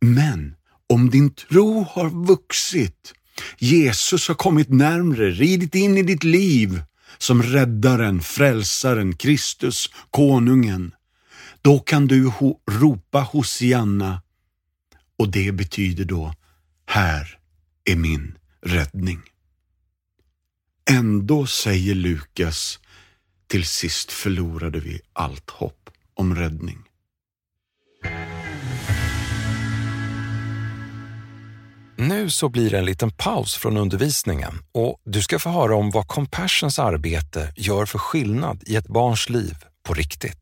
Men 0.00 0.56
om 0.90 1.11
din 1.11 1.35
tro 1.35 1.82
har 1.82 2.11
vuxit, 2.26 3.14
Jesus 3.59 4.28
har 4.28 4.35
kommit 4.35 4.68
närmre, 4.68 5.30
ridit 5.30 5.75
in 5.75 5.99
i 5.99 6.02
ditt 6.02 6.25
liv 6.25 6.82
som 7.18 7.42
räddaren, 7.42 8.20
frälsaren, 8.20 9.16
Kristus, 9.16 9.90
konungen, 10.11 10.94
då 11.62 11.78
kan 11.78 12.06
du 12.06 12.26
ho 12.26 12.61
ropa 12.70 13.20
Hosianna 13.20 14.23
och 15.18 15.28
det 15.28 15.52
betyder 15.52 16.04
då, 16.04 16.35
här 16.87 17.38
är 17.85 17.97
min 17.97 18.38
räddning. 18.62 19.20
Ändå 20.90 21.47
säger 21.47 21.94
Lukas, 21.94 22.78
till 23.47 23.64
sist 23.64 24.12
förlorade 24.12 24.80
vi 24.80 25.00
allt 25.12 25.50
hopp 25.50 25.90
om 26.14 26.35
räddning. 26.35 26.89
Nu 32.00 32.30
så 32.30 32.49
blir 32.49 32.71
det 32.71 32.78
en 32.78 32.85
liten 32.85 33.11
paus 33.11 33.54
från 33.54 33.76
undervisningen 33.76 34.52
och 34.73 35.00
du 35.04 35.23
ska 35.23 35.38
få 35.38 35.50
höra 35.50 35.76
om 35.76 35.90
vad 35.90 36.09
Compassions 36.09 36.78
arbete 36.78 37.52
gör 37.57 37.87
för 37.87 37.99
skillnad 37.99 38.62
i 38.66 38.76
ett 38.76 38.88
barns 38.88 39.28
liv 39.28 39.57
på 39.83 39.95
riktigt. 39.95 40.38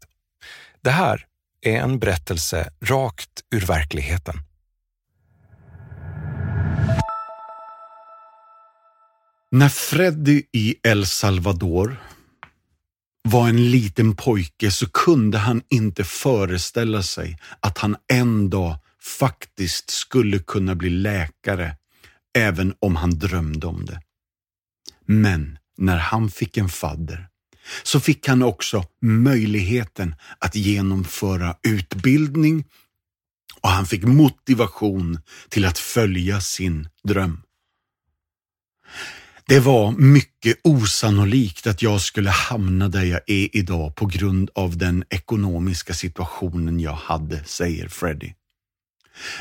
Det 0.81 0.91
här 0.91 1.25
är 1.63 1.77
en 1.77 1.99
berättelse 1.99 2.73
rakt 2.81 3.31
ur 3.55 3.61
verkligheten. 3.61 4.35
När 9.51 9.69
Freddy 9.69 10.43
i 10.53 10.75
El 10.83 11.07
Salvador 11.07 12.03
var 13.29 13.49
en 13.49 13.71
liten 13.71 14.17
pojke 14.17 14.71
så 14.71 14.91
kunde 14.91 15.39
han 15.39 15.63
inte 15.69 16.05
föreställa 16.05 17.03
sig 17.03 17.39
att 17.61 17.79
han 17.79 17.97
en 18.13 18.51
dag 18.51 18.79
faktiskt 19.19 19.91
skulle 19.91 20.39
kunna 20.39 20.75
bli 20.75 20.91
läkare, 20.91 21.77
även 22.39 22.75
om 22.79 22.97
han 22.97 23.19
drömde 23.19 23.67
om 23.67 23.85
det. 23.87 24.01
Men 25.07 25.59
när 25.77 25.97
han 25.97 26.31
fick 26.31 26.57
en 26.57 26.69
fadder 26.69 27.29
så 27.83 28.01
fick 28.01 28.29
han 28.29 28.43
också 28.43 28.85
möjligheten 29.03 30.15
att 30.39 30.55
genomföra 30.55 31.57
utbildning 31.63 32.65
och 33.61 33.69
han 33.69 33.87
fick 33.87 34.05
motivation 34.05 35.21
till 35.49 35.65
att 35.65 35.79
följa 35.79 36.41
sin 36.41 36.89
dröm. 37.05 37.43
Det 39.47 39.61
var 39.61 39.93
mycket 39.93 40.61
osannolikt 40.65 41.67
att 41.67 41.83
jag 41.83 42.01
skulle 42.01 42.31
hamna 42.31 42.89
där 42.89 43.05
jag 43.05 43.21
är 43.27 43.57
idag 43.57 43.97
på 43.97 44.07
grund 44.07 44.51
av 44.55 44.77
den 44.77 45.05
ekonomiska 45.11 45.95
situationen 45.95 46.81
jag 46.81 46.93
hade, 46.93 47.45
säger 47.45 47.89
Freddie. 47.89 48.35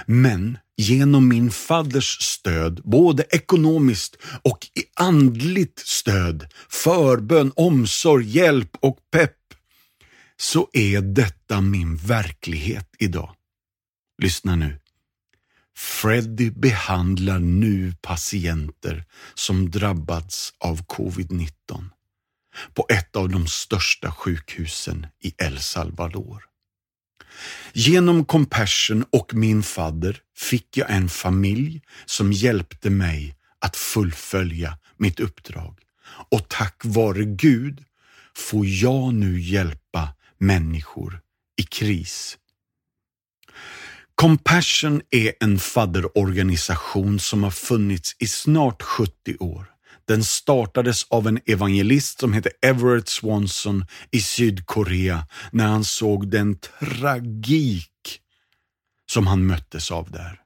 Men 0.05 0.57
genom 0.77 1.27
min 1.27 1.51
fadders 1.51 2.17
stöd, 2.21 2.81
både 2.83 3.23
ekonomiskt 3.29 4.17
och 4.41 4.67
i 4.73 4.83
andligt 4.93 5.79
stöd, 5.79 6.53
förbön, 6.69 7.51
omsorg, 7.55 8.29
hjälp 8.29 8.77
och 8.79 8.97
pepp, 9.11 9.37
så 10.37 10.69
är 10.73 11.01
detta 11.01 11.61
min 11.61 11.95
verklighet 11.95 12.89
idag. 12.99 13.35
Lyssna 14.21 14.55
nu. 14.55 14.79
Freddy 15.77 16.51
behandlar 16.51 17.39
nu 17.39 17.93
patienter 18.01 19.05
som 19.33 19.71
drabbats 19.71 20.53
av 20.59 20.85
covid-19 20.85 21.89
på 22.73 22.85
ett 22.89 23.15
av 23.15 23.29
de 23.29 23.47
största 23.47 24.11
sjukhusen 24.11 25.07
i 25.23 25.33
El 25.37 25.59
Salvador. 25.59 26.46
Genom 27.73 28.26
Compassion 28.26 29.06
och 29.12 29.34
min 29.34 29.63
fadder 29.63 30.19
fick 30.36 30.78
jag 30.78 30.91
en 30.91 31.10
familj 31.10 31.82
som 32.06 32.32
hjälpte 32.32 32.89
mig 32.89 33.36
att 33.60 33.76
fullfölja 33.76 34.78
mitt 34.97 35.19
uppdrag. 35.19 35.80
Och 36.32 36.50
tack 36.50 36.82
vare 36.84 37.23
Gud 37.23 37.84
får 38.36 38.65
jag 38.65 39.13
nu 39.13 39.39
hjälpa 39.41 40.10
människor 40.38 41.21
i 41.58 41.63
kris. 41.63 42.38
Compassion 44.15 45.02
är 45.10 45.34
en 45.39 45.60
fadderorganisation 45.60 47.19
som 47.19 47.43
har 47.43 47.52
funnits 47.52 48.15
i 48.19 48.28
snart 48.28 48.82
70 48.82 49.38
år. 49.39 49.65
Den 50.07 50.23
startades 50.23 51.03
av 51.09 51.27
en 51.27 51.39
evangelist 51.45 52.19
som 52.19 52.33
hette 52.33 52.49
Everett 52.61 53.07
Swanson 53.07 53.85
i 54.11 54.21
Sydkorea 54.21 55.27
när 55.51 55.67
han 55.67 55.83
såg 55.83 56.27
den 56.31 56.55
tragik 56.59 58.19
som 59.11 59.27
han 59.27 59.45
möttes 59.45 59.91
av 59.91 60.11
där. 60.11 60.41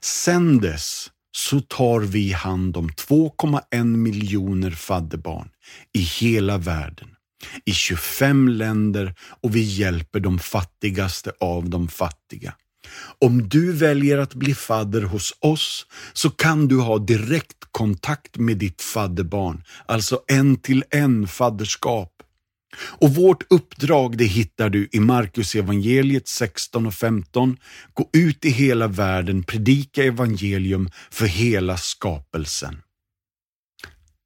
Sen 0.00 0.58
dess 0.58 1.10
så 1.36 1.60
tar 1.60 2.00
vi 2.00 2.32
hand 2.32 2.76
om 2.76 2.90
2,1 2.90 3.84
miljoner 3.84 4.70
fadderbarn 4.70 5.48
i 5.92 6.00
hela 6.00 6.58
världen, 6.58 7.08
i 7.64 7.72
25 7.72 8.48
länder 8.48 9.14
och 9.42 9.56
vi 9.56 9.60
hjälper 9.60 10.20
de 10.20 10.38
fattigaste 10.38 11.32
av 11.40 11.70
de 11.70 11.88
fattiga. 11.88 12.54
Om 13.18 13.48
du 13.48 13.72
väljer 13.72 14.18
att 14.18 14.34
bli 14.34 14.54
fadder 14.54 15.02
hos 15.02 15.34
oss 15.40 15.86
så 16.12 16.30
kan 16.30 16.68
du 16.68 16.80
ha 16.80 16.98
direkt 16.98 17.56
kontakt 17.70 18.36
med 18.36 18.56
ditt 18.56 18.82
fadderbarn, 18.82 19.62
alltså 19.86 20.20
en 20.26 20.56
till 20.56 20.84
en 20.90 21.28
fadderskap. 21.28 22.12
Och 22.78 23.14
vårt 23.14 23.52
uppdrag 23.52 24.18
det 24.18 24.24
hittar 24.24 24.68
du 24.68 24.88
i 24.92 25.00
Markus 25.00 25.54
evangeliet 25.54 26.28
16 26.28 26.86
och 26.86 26.94
15. 26.94 27.56
Gå 27.94 28.08
ut 28.12 28.44
i 28.44 28.50
hela 28.50 28.86
världen, 28.86 29.42
predika 29.42 30.04
evangelium 30.04 30.90
för 31.10 31.26
hela 31.26 31.76
skapelsen. 31.76 32.82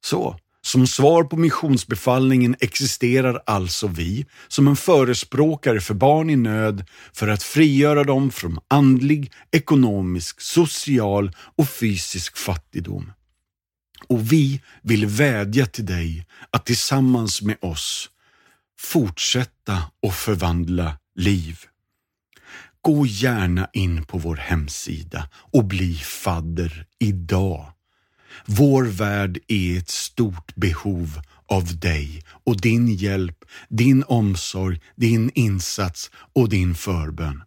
Så, 0.05 0.37
som 0.63 0.87
svar 0.87 1.25
på 1.25 1.37
missionsbefallningen 1.37 2.57
existerar 2.61 3.43
alltså 3.47 3.87
vi 3.87 4.27
som 4.49 4.69
en 4.69 4.77
förespråkare 4.77 5.81
för 5.81 5.95
barn 5.95 6.31
i 6.31 6.37
nöd 6.37 6.85
för 7.13 7.29
att 7.29 7.43
frigöra 7.43 8.05
dem 8.05 8.31
från 8.31 8.59
andlig, 8.69 9.33
ekonomisk, 9.51 10.41
social 10.41 11.33
och 11.57 11.69
fysisk 11.69 12.37
fattigdom. 12.37 13.13
Och 14.09 14.33
vi 14.33 14.61
vill 14.83 15.07
vädja 15.07 15.67
till 15.67 15.87
dig 15.87 16.27
att 16.51 16.67
tillsammans 16.67 17.43
med 17.43 17.57
oss 17.61 18.11
fortsätta 18.81 19.83
och 20.03 20.15
förvandla 20.15 20.99
liv. 21.15 21.59
gå 22.83 23.07
gärna 23.07 23.69
in 23.73 24.05
på 24.05 24.19
vår 24.19 24.37
hemsida 24.37 25.29
och 25.35 25.65
bli 25.65 25.95
fadder 25.95 26.87
idag. 26.99 27.73
Vår 28.47 28.85
värld 28.85 29.39
är 29.49 29.55
i 29.55 29.77
ett 29.77 29.91
stort 29.91 30.55
behov 30.55 31.21
av 31.49 31.79
dig 31.79 32.23
och 32.45 32.61
din 32.61 32.95
hjälp, 32.95 33.37
din 33.69 34.05
omsorg, 34.07 34.81
din 34.97 35.31
insats 35.35 36.11
och 36.35 36.49
din 36.49 36.75
förbön. 36.75 37.43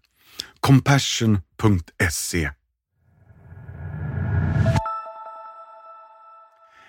Compassion.se 0.60 2.50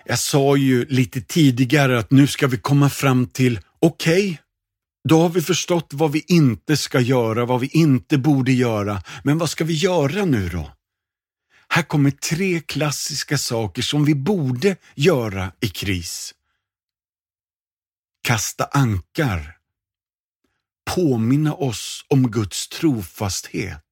Jag 0.07 0.19
sa 0.19 0.57
ju 0.57 0.85
lite 0.85 1.21
tidigare 1.21 1.99
att 1.99 2.11
nu 2.11 2.27
ska 2.27 2.47
vi 2.47 2.59
komma 2.59 2.91
fram 2.91 3.27
till, 3.27 3.61
okej, 3.81 4.25
okay, 4.25 4.37
då 5.09 5.21
har 5.21 5.29
vi 5.29 5.43
förstått 5.43 5.91
vad 5.93 6.13
vi 6.13 6.25
inte 6.27 6.77
ska 6.77 7.01
göra, 7.01 7.45
vad 7.45 7.61
vi 7.61 7.67
inte 7.67 8.19
borde 8.19 8.53
göra. 8.53 9.03
Men 9.23 9.39
vad 9.39 9.51
ska 9.51 9.65
vi 9.65 9.75
göra 9.75 10.25
nu 10.25 10.49
då? 10.49 10.71
Här 11.75 11.83
kommer 11.83 12.11
tre 12.11 12.61
klassiska 12.61 13.39
saker 13.39 13.83
som 13.83 14.05
vi 14.05 14.15
borde 14.15 14.77
göra 14.95 15.53
i 15.61 15.69
kris. 15.69 16.35
Kasta 18.23 18.65
ankar. 18.65 19.59
Påminna 20.95 21.55
oss 21.55 22.05
om 22.09 22.31
Guds 22.31 22.69
trofasthet. 22.69 23.85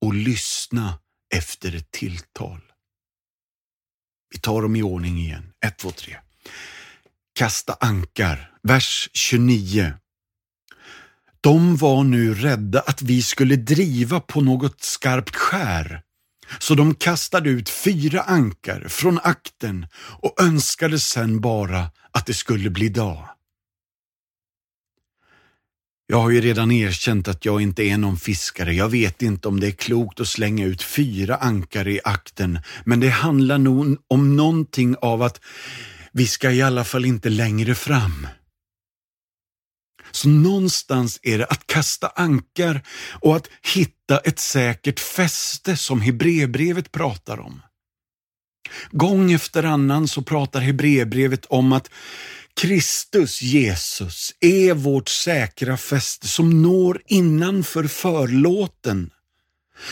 Och 0.00 0.14
lyssna 0.14 0.98
efter 1.34 1.74
ett 1.74 1.90
tilltal. 1.90 2.60
Vi 4.30 4.38
tar 4.38 4.62
dem 4.62 4.76
i 4.76 4.82
ordning 4.82 5.18
igen. 5.18 5.52
1, 5.66 5.78
2, 5.78 5.90
3. 5.90 6.16
Kasta 7.34 7.76
ankar, 7.80 8.54
vers 8.62 9.10
29. 9.12 9.94
De 11.40 11.76
var 11.76 12.04
nu 12.04 12.34
rädda 12.34 12.80
att 12.80 13.02
vi 13.02 13.22
skulle 13.22 13.56
driva 13.56 14.20
på 14.20 14.40
något 14.40 14.82
skarpt 14.82 15.36
skär, 15.36 16.04
så 16.58 16.74
de 16.74 16.94
kastade 16.94 17.50
ut 17.50 17.68
fyra 17.68 18.20
ankar 18.20 18.86
från 18.88 19.18
akten 19.22 19.86
och 20.22 20.42
önskade 20.42 20.98
sen 20.98 21.40
bara 21.40 21.90
att 22.10 22.26
det 22.26 22.34
skulle 22.34 22.70
bli 22.70 22.88
dag. 22.88 23.28
Jag 26.06 26.20
har 26.20 26.30
ju 26.30 26.40
redan 26.40 26.72
erkänt 26.72 27.28
att 27.28 27.44
jag 27.44 27.60
inte 27.60 27.82
är 27.82 27.98
någon 27.98 28.16
fiskare. 28.16 28.74
Jag 28.74 28.88
vet 28.88 29.22
inte 29.22 29.48
om 29.48 29.60
det 29.60 29.66
är 29.66 29.70
klokt 29.70 30.20
att 30.20 30.28
slänga 30.28 30.66
ut 30.66 30.82
fyra 30.82 31.36
ankar 31.36 31.88
i 31.88 32.00
akten, 32.04 32.58
men 32.84 33.00
det 33.00 33.08
handlar 33.08 33.58
nog 33.58 33.96
om 34.08 34.36
någonting 34.36 34.96
av 35.00 35.22
att 35.22 35.40
vi 36.12 36.26
ska 36.26 36.50
i 36.50 36.62
alla 36.62 36.84
fall 36.84 37.04
inte 37.04 37.28
längre 37.28 37.74
fram. 37.74 38.26
Så 40.14 40.28
någonstans 40.28 41.20
är 41.22 41.38
det 41.38 41.44
att 41.44 41.66
kasta 41.66 42.08
ankar 42.08 42.82
och 43.20 43.36
att 43.36 43.48
hitta 43.74 44.18
ett 44.18 44.38
säkert 44.38 45.00
fäste 45.00 45.76
som 45.76 46.00
Hebreerbrevet 46.00 46.92
pratar 46.92 47.40
om. 47.40 47.62
Gång 48.90 49.32
efter 49.32 49.62
annan 49.62 50.08
så 50.08 50.22
pratar 50.22 50.60
Hebreerbrevet 50.60 51.44
om 51.44 51.72
att 51.72 51.90
Kristus 52.56 53.42
Jesus 53.42 54.32
är 54.40 54.74
vårt 54.74 55.08
säkra 55.08 55.76
fäste 55.76 56.28
som 56.28 56.62
når 56.62 57.02
innanför 57.06 57.84
förlåten, 57.84 59.10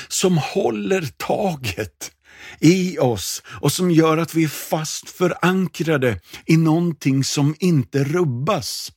som 0.09 0.39
håller 0.39 1.09
taget 1.17 2.13
i 2.61 2.99
oss 2.99 3.43
och 3.47 3.73
som 3.73 3.91
gör 3.91 4.19
att 4.19 4.35
vi 4.35 4.45
är 4.45 4.49
fast 4.49 5.11
förankrade 5.11 6.21
i 6.47 6.57
någonting 6.57 7.25
som 7.25 7.55
inte 7.59 8.05
rubbas. 8.05 8.93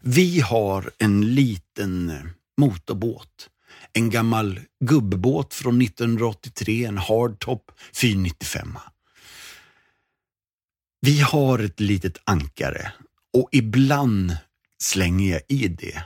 Vi 0.00 0.40
har 0.40 0.90
en 0.98 1.34
liten 1.34 2.10
eh, 2.10 2.24
motorbåt. 2.56 3.48
En 3.92 4.10
gammal 4.10 4.60
gubbåt 4.84 5.54
från 5.54 5.82
1983, 5.82 6.84
en 6.84 6.98
hardtop 6.98 7.70
495. 7.94 8.78
Vi 11.00 11.20
har 11.20 11.58
ett 11.58 11.80
litet 11.80 12.18
ankare 12.24 12.92
och 13.32 13.48
ibland 13.52 14.36
slänger 14.82 15.32
jag 15.32 15.42
i 15.48 15.68
det. 15.68 16.02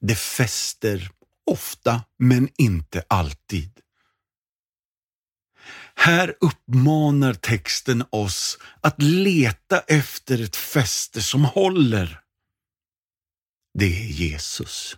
Det 0.00 0.14
fäster 0.14 1.10
ofta, 1.46 2.02
men 2.18 2.48
inte 2.56 3.04
alltid. 3.08 3.70
Här 5.94 6.34
uppmanar 6.40 7.34
texten 7.34 8.04
oss 8.10 8.58
att 8.80 9.02
leta 9.02 9.80
efter 9.80 10.42
ett 10.42 10.56
fäste 10.56 11.22
som 11.22 11.44
håller. 11.44 12.20
Det 13.74 13.84
är 13.86 14.06
Jesus. 14.06 14.96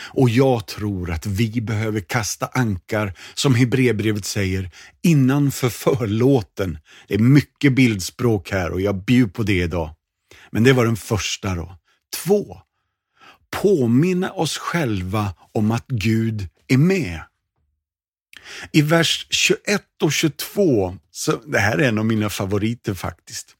Och 0.00 0.30
jag 0.30 0.66
tror 0.66 1.10
att 1.10 1.26
vi 1.26 1.60
behöver 1.60 2.00
kasta 2.00 2.46
ankar, 2.46 3.14
som 3.34 3.54
Hebreerbrevet 3.54 4.24
säger, 4.24 4.70
innanför 5.02 5.70
förlåten. 5.70 6.78
Det 7.08 7.14
är 7.14 7.18
mycket 7.18 7.74
bildspråk 7.74 8.50
här 8.50 8.70
och 8.70 8.80
jag 8.80 9.04
bjuder 9.04 9.32
på 9.32 9.42
det 9.42 9.62
idag. 9.62 9.94
Men 10.50 10.64
det 10.64 10.72
var 10.72 10.84
den 10.84 10.96
första 10.96 11.54
då. 11.54 11.76
Två. 12.24 12.60
Påminna 13.50 14.30
oss 14.32 14.58
själva 14.58 15.34
om 15.52 15.70
att 15.70 15.86
Gud 15.86 16.48
är 16.68 16.78
med. 16.78 17.22
I 18.72 18.82
vers 18.82 19.26
21 19.30 19.82
och 20.02 20.12
22, 20.12 20.96
så 21.10 21.32
det 21.46 21.58
här 21.58 21.78
är 21.78 21.88
en 21.88 21.98
av 21.98 22.06
mina 22.06 22.30
favoriter 22.30 22.94
faktiskt. 22.94 23.54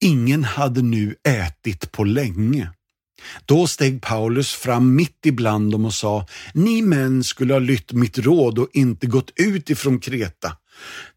Ingen 0.00 0.44
hade 0.44 0.82
nu 0.82 1.14
ätit 1.24 1.92
på 1.92 2.04
länge. 2.04 2.72
Då 3.44 3.66
steg 3.66 4.02
Paulus 4.02 4.52
fram 4.52 4.94
mitt 4.94 5.26
ibland 5.26 5.72
dem 5.72 5.84
och 5.84 5.94
sa, 5.94 6.26
ni 6.54 6.82
män 6.82 7.24
skulle 7.24 7.52
ha 7.52 7.60
lytt 7.60 7.92
mitt 7.92 8.18
råd 8.18 8.58
och 8.58 8.68
inte 8.72 9.06
gått 9.06 9.32
ut 9.36 9.70
ifrån 9.70 10.00
Kreta. 10.00 10.56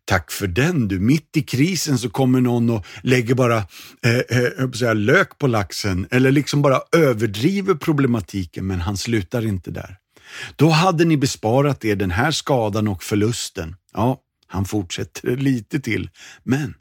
Tack 0.05 0.31
för 0.31 0.47
den 0.47 0.87
du, 0.87 0.99
mitt 0.99 1.37
i 1.37 1.41
krisen 1.41 1.97
så 1.97 2.09
kommer 2.09 2.41
någon 2.41 2.69
och 2.69 2.85
lägger 3.01 3.35
bara 3.35 3.57
eh, 4.05 4.37
eh, 4.37 4.71
säga, 4.71 4.93
lök 4.93 5.37
på 5.37 5.47
laxen 5.47 6.07
eller 6.11 6.31
liksom 6.31 6.61
bara 6.61 6.81
överdriver 6.91 7.75
problematiken 7.75 8.67
men 8.67 8.81
han 8.81 8.97
slutar 8.97 9.45
inte 9.45 9.71
där. 9.71 9.97
Då 10.55 10.69
hade 10.69 11.05
ni 11.05 11.17
besparat 11.17 11.85
er 11.85 11.95
den 11.95 12.11
här 12.11 12.31
skadan 12.31 12.87
och 12.87 13.03
förlusten. 13.03 13.75
Ja, 13.93 14.19
han 14.47 14.65
fortsätter 14.65 15.37
lite 15.37 15.79
till, 15.79 16.09
men, 16.43 16.73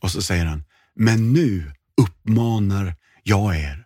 och 0.00 0.10
så 0.10 0.22
säger 0.22 0.44
han, 0.44 0.64
men 0.94 1.32
nu 1.32 1.72
uppmanar 1.96 2.94
jag 3.22 3.56
er, 3.56 3.81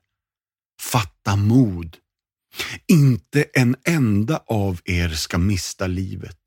fatta 0.93 1.37
mod. 1.37 1.97
Inte 2.87 3.43
en 3.43 3.77
enda 3.85 4.43
av 4.47 4.81
er 4.85 5.09
ska 5.09 5.39
mista 5.39 5.87
livet. 5.87 6.39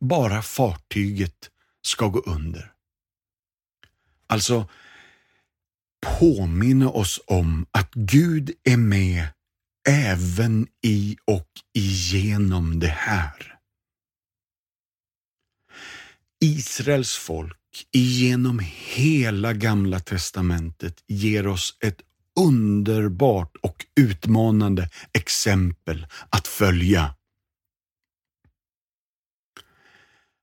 Bara 0.00 0.42
fartyget 0.42 1.50
ska 1.82 2.08
gå 2.08 2.20
under. 2.20 2.72
Alltså, 4.26 4.68
påminna 6.18 6.90
oss 6.90 7.20
om 7.26 7.66
att 7.70 7.94
Gud 7.94 8.50
är 8.64 8.76
med 8.76 9.28
även 9.88 10.66
i 10.82 11.16
och 11.24 11.48
igenom 11.74 12.80
det 12.80 12.88
här. 12.88 13.56
Israels 16.40 17.14
folk 17.14 17.86
igenom 17.92 18.60
hela 18.64 19.52
gamla 19.52 20.00
testamentet 20.00 21.04
ger 21.06 21.46
oss 21.46 21.76
ett 21.80 22.00
underbart 22.40 23.56
och 23.62 23.86
utmanande 23.96 24.88
exempel 25.12 26.06
att 26.30 26.48
följa. 26.48 27.14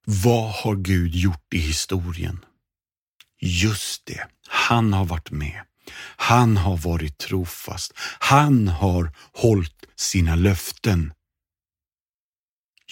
Vad 0.05 0.51
har 0.51 0.75
Gud 0.75 1.15
gjort 1.15 1.53
i 1.53 1.57
historien? 1.57 2.45
Just 3.39 4.05
det, 4.05 4.27
han 4.47 4.93
har 4.93 5.05
varit 5.05 5.31
med. 5.31 5.62
Han 6.17 6.57
har 6.57 6.77
varit 6.77 7.17
trofast. 7.17 7.93
Han 8.19 8.67
har 8.67 9.12
hållit 9.33 9.86
sina 9.95 10.36
löften. 10.36 11.13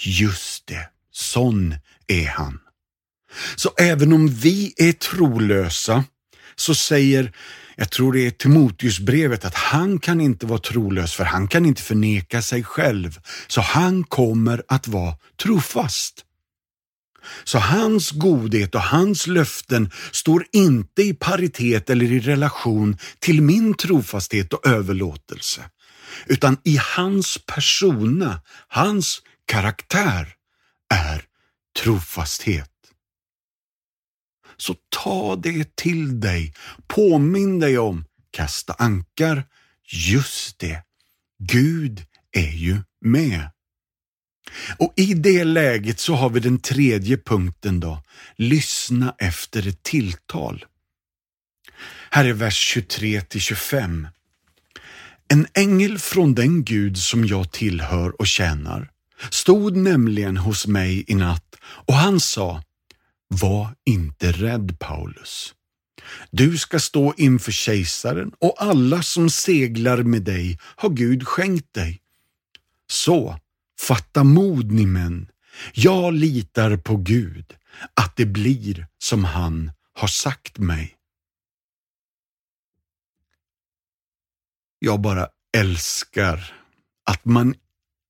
Just 0.06 0.68
det, 0.68 0.90
sån 1.12 1.76
är 2.08 2.28
han. 2.28 2.60
Så 3.56 3.74
även 3.78 4.14
om 4.14 4.28
vi 4.28 4.74
är 4.78 4.92
trolösa 4.92 6.04
så 6.56 6.76
säger, 6.76 7.32
jag 7.76 7.92
tror 7.92 8.14
det 8.14 8.28
är 8.28 8.32
Timoteusbrevet, 8.32 9.46
att 9.46 9.56
han 9.56 10.00
kan 10.00 10.22
inte 10.22 10.46
vara 10.46 10.60
trolös 10.60 11.14
för 11.14 11.24
han 11.24 11.48
kan 11.48 11.66
inte 11.66 11.82
förneka 11.82 12.42
sig 12.42 12.64
själv. 12.64 13.20
Så 13.48 13.62
han 13.62 14.04
kommer 14.04 14.64
att 14.68 14.88
vara 14.88 15.18
trofast. 15.44 16.26
Så 17.44 17.58
hans 17.58 18.12
godhet 18.12 18.76
och 18.76 18.82
hans 18.82 19.28
löften 19.28 19.92
står 20.12 20.46
inte 20.52 21.04
i 21.04 21.14
paritet 21.14 21.90
eller 21.90 22.12
i 22.12 22.20
relation 22.20 22.98
till 23.20 23.42
min 23.42 23.74
trofasthet 23.74 24.54
och 24.54 24.68
överlåtelse, 24.68 25.62
utan 26.26 26.58
i 26.64 26.80
hans 26.96 27.38
persona, 27.46 28.42
hans 28.68 29.22
karaktär 29.46 30.34
är 30.94 31.24
trofasthet. 31.84 32.75
Så 34.58 34.76
ta 34.90 35.36
det 35.36 35.76
till 35.76 36.20
dig. 36.20 36.54
Påminn 36.88 37.60
dig 37.60 37.78
om, 37.78 38.06
kasta 38.32 38.74
ankar, 38.74 39.46
just 39.88 40.60
det, 40.60 40.84
Gud 41.40 42.06
är 42.32 42.52
ju 42.52 42.78
med. 43.02 43.50
Och 44.78 44.94
i 44.96 45.14
det 45.14 45.44
läget 45.44 46.00
så 46.00 46.16
har 46.16 46.30
vi 46.30 46.40
den 46.40 46.60
tredje 46.60 47.18
punkten 47.18 47.80
då. 47.80 48.04
Lyssna 48.36 49.16
efter 49.18 49.68
ett 49.68 49.84
tilltal. 49.84 50.66
Här 52.10 52.26
är 52.26 52.34
vers 52.34 52.58
23 52.58 53.22
till 53.22 53.42
25. 53.42 54.08
En 55.28 55.48
ängel 55.54 56.00
från 56.00 56.34
den 56.36 56.64
Gud 56.64 56.98
som 56.98 57.26
jag 57.26 57.52
tillhör 57.52 58.22
och 58.22 58.28
tjänar 58.28 58.90
stod 59.30 59.76
nämligen 59.76 60.38
hos 60.38 60.68
mig 60.68 61.04
i 61.08 61.16
natt 61.16 61.56
och 61.62 61.94
han 61.94 62.20
sa 62.20 62.64
var 63.28 63.76
inte 63.86 64.32
rädd 64.32 64.80
Paulus. 64.80 65.54
Du 66.32 66.58
ska 66.58 66.80
stå 66.80 67.14
inför 67.18 67.52
kejsaren 67.52 68.32
och 68.40 68.56
alla 68.58 69.02
som 69.02 69.30
seglar 69.30 70.04
med 70.04 70.22
dig 70.22 70.60
har 70.62 70.90
Gud 70.90 71.28
skänkt 71.28 71.74
dig. 71.74 72.02
Så, 72.88 73.40
fatta 73.80 74.24
mod 74.24 74.72
ni 74.72 74.86
män. 74.86 75.28
Jag 75.74 76.14
litar 76.14 76.78
på 76.78 76.98
Gud, 76.98 77.56
att 77.94 78.16
det 78.16 78.26
blir 78.26 78.88
som 78.98 79.24
han 79.24 79.72
har 79.94 80.08
sagt 80.08 80.58
mig. 80.58 80.96
Jag 84.80 85.02
bara 85.02 85.28
älskar 85.58 86.54
att 87.06 87.26
man 87.26 87.56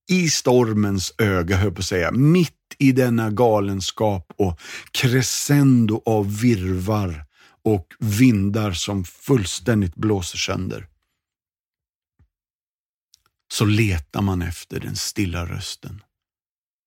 i 0.10 0.30
stormens 0.30 1.14
öga, 1.18 1.58
höll 1.58 1.72
på 1.72 1.80
att 1.80 1.86
säga, 1.86 2.12
mitt 2.12 2.65
i 2.80 2.92
denna 2.92 3.30
galenskap 3.32 4.34
och 4.38 4.60
crescendo 4.92 6.02
av 6.06 6.40
virvar 6.40 7.26
och 7.64 7.94
vindar 8.00 8.72
som 8.72 9.04
fullständigt 9.04 9.96
blåser 9.96 10.38
sönder. 10.38 10.88
Så 13.54 13.66
letar 13.66 14.22
man 14.22 14.42
efter 14.42 14.80
den 14.80 14.96
stilla 14.96 15.46
rösten. 15.46 16.04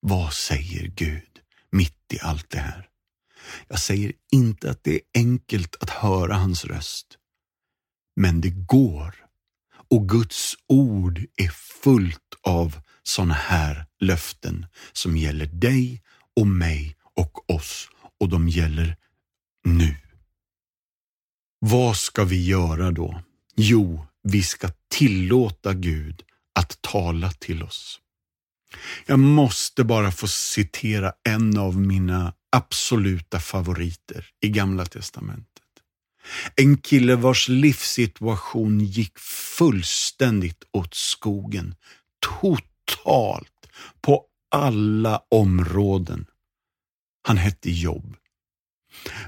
Vad 0.01 0.33
säger 0.33 0.87
Gud 0.87 1.41
mitt 1.71 2.13
i 2.13 2.21
allt 2.21 2.51
det 2.51 2.59
här? 2.59 2.89
Jag 3.69 3.81
säger 3.81 4.13
inte 4.33 4.71
att 4.71 4.85
det 4.85 4.95
är 4.95 5.01
enkelt 5.15 5.77
att 5.81 5.91
höra 5.91 6.35
hans 6.35 6.65
röst, 6.65 7.07
men 8.17 8.41
det 8.41 8.51
går. 8.51 9.15
Och 9.91 10.09
Guds 10.09 10.55
ord 10.67 11.19
är 11.37 11.49
fullt 11.83 12.35
av 12.43 12.81
sådana 13.09 13.35
här 13.35 13.87
löften 14.01 14.67
som 14.93 15.17
gäller 15.17 15.47
dig 15.47 16.03
och 16.37 16.47
mig 16.47 16.97
och 17.15 17.51
oss 17.51 17.89
och 18.21 18.29
de 18.29 18.49
gäller 18.49 18.97
nu. 19.65 19.97
Vad 21.59 21.97
ska 21.97 22.25
vi 22.25 22.47
göra 22.47 22.91
då? 22.91 23.23
Jo, 23.57 24.07
vi 24.23 24.43
ska 24.43 24.69
tillåta 24.91 25.75
Gud 25.75 26.23
att 26.55 26.83
tala 26.83 27.31
till 27.33 27.63
oss. 27.63 28.01
Jag 29.07 29.19
måste 29.19 29.85
bara 29.85 30.13
få 30.13 30.29
citera 30.29 31.13
en 31.29 31.59
av 31.59 31.77
mina 31.77 32.35
absoluta 32.53 33.41
favoriter 33.41 34.27
i 34.41 34.49
Gamla 34.49 34.85
Testamentet. 34.85 35.63
En 36.57 36.77
kille 36.77 37.17
vars 37.17 37.49
livssituation 37.49 38.81
gick 38.81 39.19
fullständigt 39.59 40.65
åt 40.73 40.95
skogen. 40.95 41.75
Totalt. 42.89 43.69
På 44.01 44.25
alla 44.51 45.23
områden. 45.31 46.27
Han 47.23 47.37
hette 47.37 47.71
Jobb. 47.71 48.17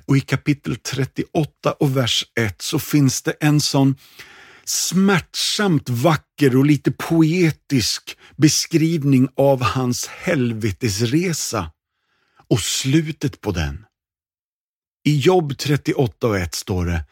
Och 0.06 0.16
i 0.16 0.20
kapitel 0.20 0.76
38 0.76 1.72
och 1.72 1.96
vers 1.96 2.24
1 2.40 2.62
så 2.62 2.78
finns 2.78 3.22
det 3.22 3.32
en 3.40 3.60
sån 3.60 3.96
smärtsamt 4.64 5.88
vacker 5.88 6.56
och 6.56 6.66
lite 6.66 6.90
poetisk 6.90 8.18
beskrivning 8.36 9.28
av 9.36 9.62
hans 9.62 10.06
helvetesresa 10.06 11.72
och 12.48 12.60
slutet 12.60 13.40
på 13.40 13.52
den. 13.52 13.86
I 15.04 15.16
Jobb 15.16 15.58
38 15.58 16.26
och 16.26 16.38
1 16.38 16.54
står 16.54 16.86
det 16.86 17.04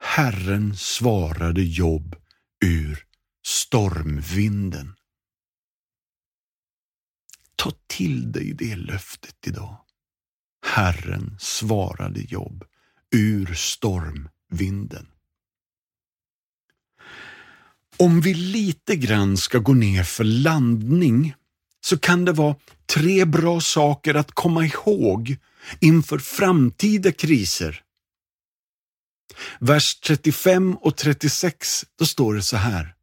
Herren 0.00 0.76
svarade 0.76 1.62
Jobb 1.62 2.16
ur 2.64 3.04
stormvinden. 3.46 4.95
Ta 7.66 7.72
till 7.86 8.32
dig 8.32 8.52
det 8.52 8.76
löftet 8.76 9.46
idag. 9.46 9.76
Herren 10.66 11.36
svarade 11.40 12.20
Jobb 12.20 12.64
ur 13.14 13.54
stormvinden. 13.54 15.06
Om 17.96 18.20
vi 18.20 18.34
lite 18.34 18.96
grann 18.96 19.36
ska 19.36 19.58
gå 19.58 19.74
ner 19.74 20.02
för 20.04 20.24
landning 20.24 21.34
så 21.80 21.98
kan 21.98 22.24
det 22.24 22.32
vara 22.32 22.56
tre 22.86 23.24
bra 23.24 23.60
saker 23.60 24.14
att 24.14 24.32
komma 24.32 24.64
ihåg 24.64 25.36
inför 25.80 26.18
framtida 26.18 27.12
kriser. 27.12 27.82
Vers 29.60 30.00
35 30.00 30.76
och 30.76 30.96
36, 30.96 31.84
då 31.98 32.06
står 32.06 32.34
det 32.34 32.42
så 32.42 32.56
här. 32.56 32.94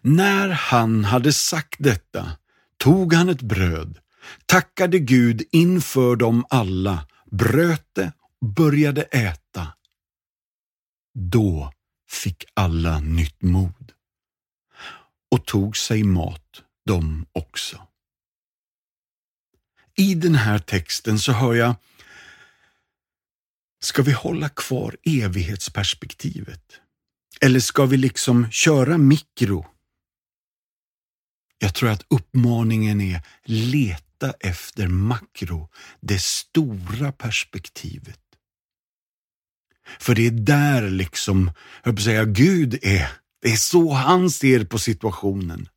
När 0.00 0.48
han 0.48 1.04
hade 1.04 1.32
sagt 1.32 1.76
detta 1.78 2.36
tog 2.78 3.12
han 3.12 3.28
ett 3.28 3.42
bröd, 3.42 3.98
tackade 4.46 4.98
Gud 4.98 5.42
inför 5.52 6.16
dem 6.16 6.44
alla, 6.50 7.06
bröt 7.30 7.88
det 7.92 8.12
och 8.40 8.48
började 8.48 9.02
äta. 9.02 9.74
Då 11.14 11.72
fick 12.10 12.44
alla 12.54 13.00
nytt 13.00 13.42
mod 13.42 13.92
och 15.30 15.46
tog 15.46 15.76
sig 15.76 16.02
mat 16.04 16.62
de 16.86 17.26
också. 17.32 17.82
I 19.96 20.14
den 20.14 20.34
här 20.34 20.58
texten 20.58 21.18
så 21.18 21.32
hör 21.32 21.54
jag 21.54 21.74
Ska 23.80 24.02
vi 24.02 24.12
hålla 24.12 24.48
kvar 24.48 24.96
evighetsperspektivet? 25.02 26.80
Eller 27.40 27.60
ska 27.60 27.86
vi 27.86 27.96
liksom 27.96 28.50
köra 28.50 28.98
mikro? 28.98 29.66
Jag 31.58 31.74
tror 31.74 31.90
att 31.90 32.06
uppmaningen 32.08 33.00
är 33.00 33.22
leta 33.44 34.34
efter 34.40 34.88
makro, 34.88 35.68
det 36.00 36.22
stora 36.22 37.12
perspektivet. 37.12 38.20
För 40.00 40.14
det 40.14 40.26
är 40.26 40.30
där 40.30 40.90
liksom, 40.90 41.50
jag 41.84 41.92
vill 41.92 42.04
säga, 42.04 42.24
Gud 42.24 42.78
är. 42.82 43.08
Det 43.42 43.48
är 43.48 43.56
så 43.56 43.92
han 43.92 44.30
ser 44.30 44.64
på 44.64 44.78
situationen. 44.78 45.68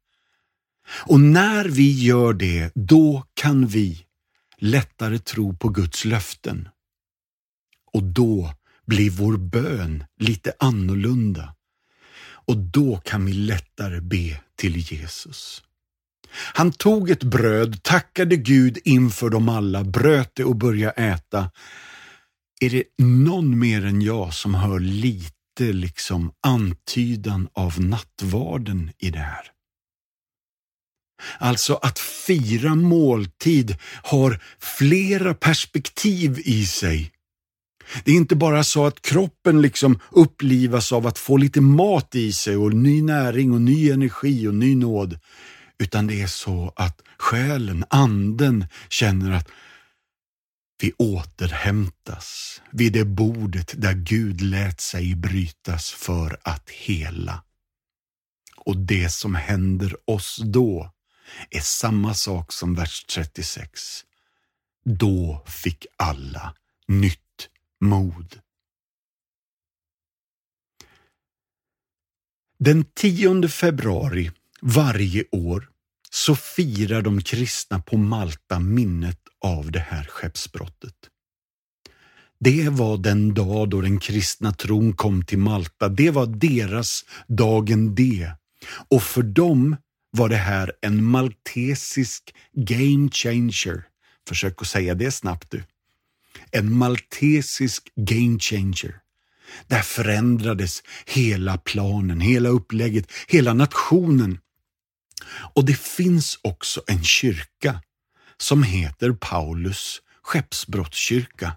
Och 1.06 1.20
när 1.20 1.65
vi 1.65 2.04
gör 2.04 2.34
det, 2.34 2.72
då 2.76 3.26
kan 3.34 3.67
vi 3.67 4.06
lättare 4.58 5.20
tro 5.20 5.58
på 5.58 5.70
Guds 5.70 6.06
löften. 6.06 6.70
Och 7.94 8.04
då 8.04 8.54
blir 8.86 9.10
vår 9.10 9.38
bön 9.38 10.04
lite 10.20 10.54
annorlunda. 10.60 11.56
Och 12.22 12.58
då 12.58 12.98
kan 12.98 13.26
vi 13.26 13.34
lättare 13.34 14.02
be 14.02 14.41
till 14.56 14.94
Jesus. 14.94 15.63
Han 16.34 16.72
tog 16.72 17.10
ett 17.10 17.24
bröd, 17.24 17.84
tackade 17.84 18.36
Gud 18.36 18.78
inför 18.84 19.30
dem 19.30 19.50
alla, 19.50 19.84
bröt 19.84 20.32
det 20.34 20.44
och 20.44 20.56
började 20.56 21.02
äta. 21.02 21.52
Är 22.62 22.70
det 22.70 22.84
någon 22.98 23.60
mer 23.60 23.86
än 23.86 24.02
jag 24.02 24.34
som 24.34 24.56
hör 24.56 24.80
lite 24.80 25.34
liksom 25.60 26.32
antydan 26.41 27.48
av 27.54 27.82
nattvarden 27.82 28.91
i 29.00 29.10
det 29.10 29.20
här? 29.20 29.52
Alltså 31.39 31.76
att 31.76 32.00
fira 32.00 32.76
måltid 32.76 33.78
har 34.04 34.39
flera 34.60 35.34
perspektiv 35.34 36.41
i 36.46 36.65
sig. 36.65 37.12
Det 38.04 38.12
är 38.12 38.15
inte 38.15 38.36
bara 38.36 38.63
så 38.63 38.86
att 38.86 39.02
kroppen 39.02 39.62
liksom 39.62 40.00
upplivas 40.12 40.91
av 40.91 41.08
att 41.08 41.17
få 41.17 41.38
lite 41.38 41.62
mat 41.62 42.15
i 42.15 42.34
sig 42.34 42.58
och 42.58 42.74
ny 42.74 43.02
näring 43.02 43.54
och 43.54 43.62
ny 43.62 43.89
energi 43.89 44.48
och 44.48 44.56
ny 44.56 44.76
nåd. 44.76 45.20
Utan 45.82 46.08
det 46.08 46.22
är 46.22 46.28
så 46.28 46.74
att 46.76 47.02
själen, 47.17 47.86
anden 47.89 48.65
känner 48.89 49.32
att 49.32 49.50
vi 50.82 50.94
återhämtas 50.98 52.62
vid 52.72 52.94
det 52.94 53.06
bordet 53.06 53.74
där 53.78 53.94
Gud 53.94 54.41
lät 54.41 54.82
sig 54.82 55.15
brytas 55.15 55.91
för 55.91 56.39
att 56.44 56.70
hela. 56.70 57.44
Och 58.58 58.78
det 58.78 59.10
som 59.10 59.36
händer 59.36 60.10
oss 60.10 60.41
då 60.44 60.91
är 61.50 61.62
samma 61.62 62.13
sak 62.13 62.52
som 62.52 62.76
vers 62.76 63.06
36. 63.06 63.82
Då 64.84 65.44
fick 65.48 65.86
alla 65.98 66.56
nytt 66.88 67.50
mod. 67.80 68.39
Den 72.58 72.86
10 72.94 73.48
februari 73.48 74.32
varje 74.62 75.24
år 75.32 75.71
så 76.13 76.36
firar 76.36 77.02
de 77.02 77.21
kristna 77.21 77.80
på 77.80 77.97
Malta 77.97 78.60
minnet 78.60 79.19
av 79.41 79.71
det 79.71 79.80
här 79.80 80.04
skeppsbrottet. 80.04 80.95
Det 82.39 82.69
var 82.69 82.97
den 82.97 83.34
dag 83.34 83.69
då 83.69 83.82
den 83.82 84.00
kristna 84.00 84.54
tron 84.54 84.93
kom 84.93 85.26
till 85.26 85.38
Malta. 85.38 85.89
Det 85.89 86.10
var 86.10 86.26
deras 86.26 87.06
dagen 87.28 87.95
D. 87.95 88.32
Och 88.89 89.04
för 89.04 89.24
dem 89.24 89.76
var 90.12 90.30
det 90.30 90.36
här 90.36 90.71
en 90.82 91.04
maltesisk 91.04 92.36
game 92.54 93.10
changer. 93.12 93.84
Försök 94.28 94.62
att 94.62 94.67
säga 94.67 94.95
det 94.95 95.12
snabbt 95.12 95.52
du. 95.52 95.63
En 96.52 96.74
maltesisk 96.74 97.89
game 97.95 98.39
changer. 98.39 98.95
Där 99.67 99.82
förändrades 99.82 100.84
hela 101.06 101.58
planen, 101.58 102.21
hela 102.21 102.50
upplägget, 102.50 103.12
hela 103.28 103.54
nationen. 103.54 104.39
Och 105.54 105.65
det 105.65 105.80
finns 105.80 106.39
också 106.41 106.82
en 106.88 107.04
kyrka 107.04 107.82
som 108.38 108.63
heter 108.63 109.12
Paulus 109.12 110.02
skeppsbrottskyrka. 110.24 111.54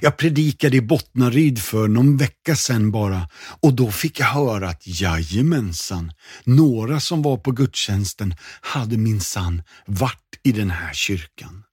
Jag 0.00 0.16
predikade 0.16 0.76
i 0.76 0.80
Bottnaryd 0.80 1.62
för 1.62 1.88
någon 1.88 2.16
vecka 2.16 2.56
sedan 2.56 2.90
bara 2.90 3.28
och 3.60 3.74
då 3.74 3.90
fick 3.90 4.20
jag 4.20 4.26
höra 4.26 4.68
att 4.68 4.82
jajamensan, 4.86 6.12
några 6.44 7.00
som 7.00 7.22
var 7.22 7.36
på 7.36 7.50
gudstjänsten 7.50 8.34
hade 8.60 8.96
minsann 8.96 9.62
varit 9.86 10.40
i 10.42 10.52
den 10.52 10.70
här 10.70 10.94
kyrkan. 10.94 11.64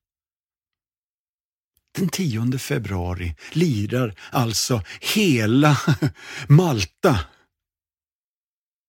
Den 1.97 2.09
10 2.09 2.57
februari 2.57 3.35
lirar 3.51 4.15
alltså 4.31 4.81
hela 5.01 5.77
Malta 6.47 7.19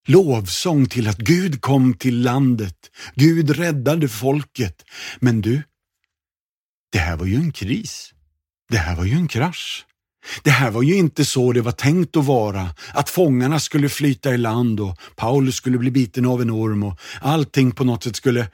lovsång 0.06 0.86
till 0.86 1.08
att 1.08 1.18
Gud 1.18 1.60
kom 1.60 1.94
till 1.94 2.22
landet. 2.22 2.90
Gud 3.14 3.50
räddade 3.50 4.08
folket. 4.08 4.84
Men 5.20 5.40
du, 5.40 5.62
det 6.92 6.98
här 6.98 7.16
var 7.16 7.26
ju 7.26 7.36
en 7.36 7.52
kris. 7.52 8.12
Det 8.68 8.78
här 8.78 8.96
var 8.96 9.04
ju 9.04 9.12
en 9.12 9.28
krasch. 9.28 9.86
Det 10.42 10.50
här 10.50 10.70
var 10.70 10.82
ju 10.82 10.96
inte 10.96 11.24
så 11.24 11.52
det 11.52 11.60
var 11.60 11.72
tänkt 11.72 12.16
att 12.16 12.24
vara, 12.24 12.74
att 12.92 13.10
fångarna 13.10 13.60
skulle 13.60 13.88
flyta 13.88 14.34
i 14.34 14.38
land 14.38 14.80
och 14.80 14.98
Paulus 15.16 15.54
skulle 15.54 15.78
bli 15.78 15.90
biten 15.90 16.26
av 16.26 16.42
en 16.42 16.50
orm 16.50 16.82
och 16.82 16.98
allting 17.20 17.72
på 17.72 17.84
något 17.84 18.04
sätt 18.04 18.16
skulle... 18.16 18.50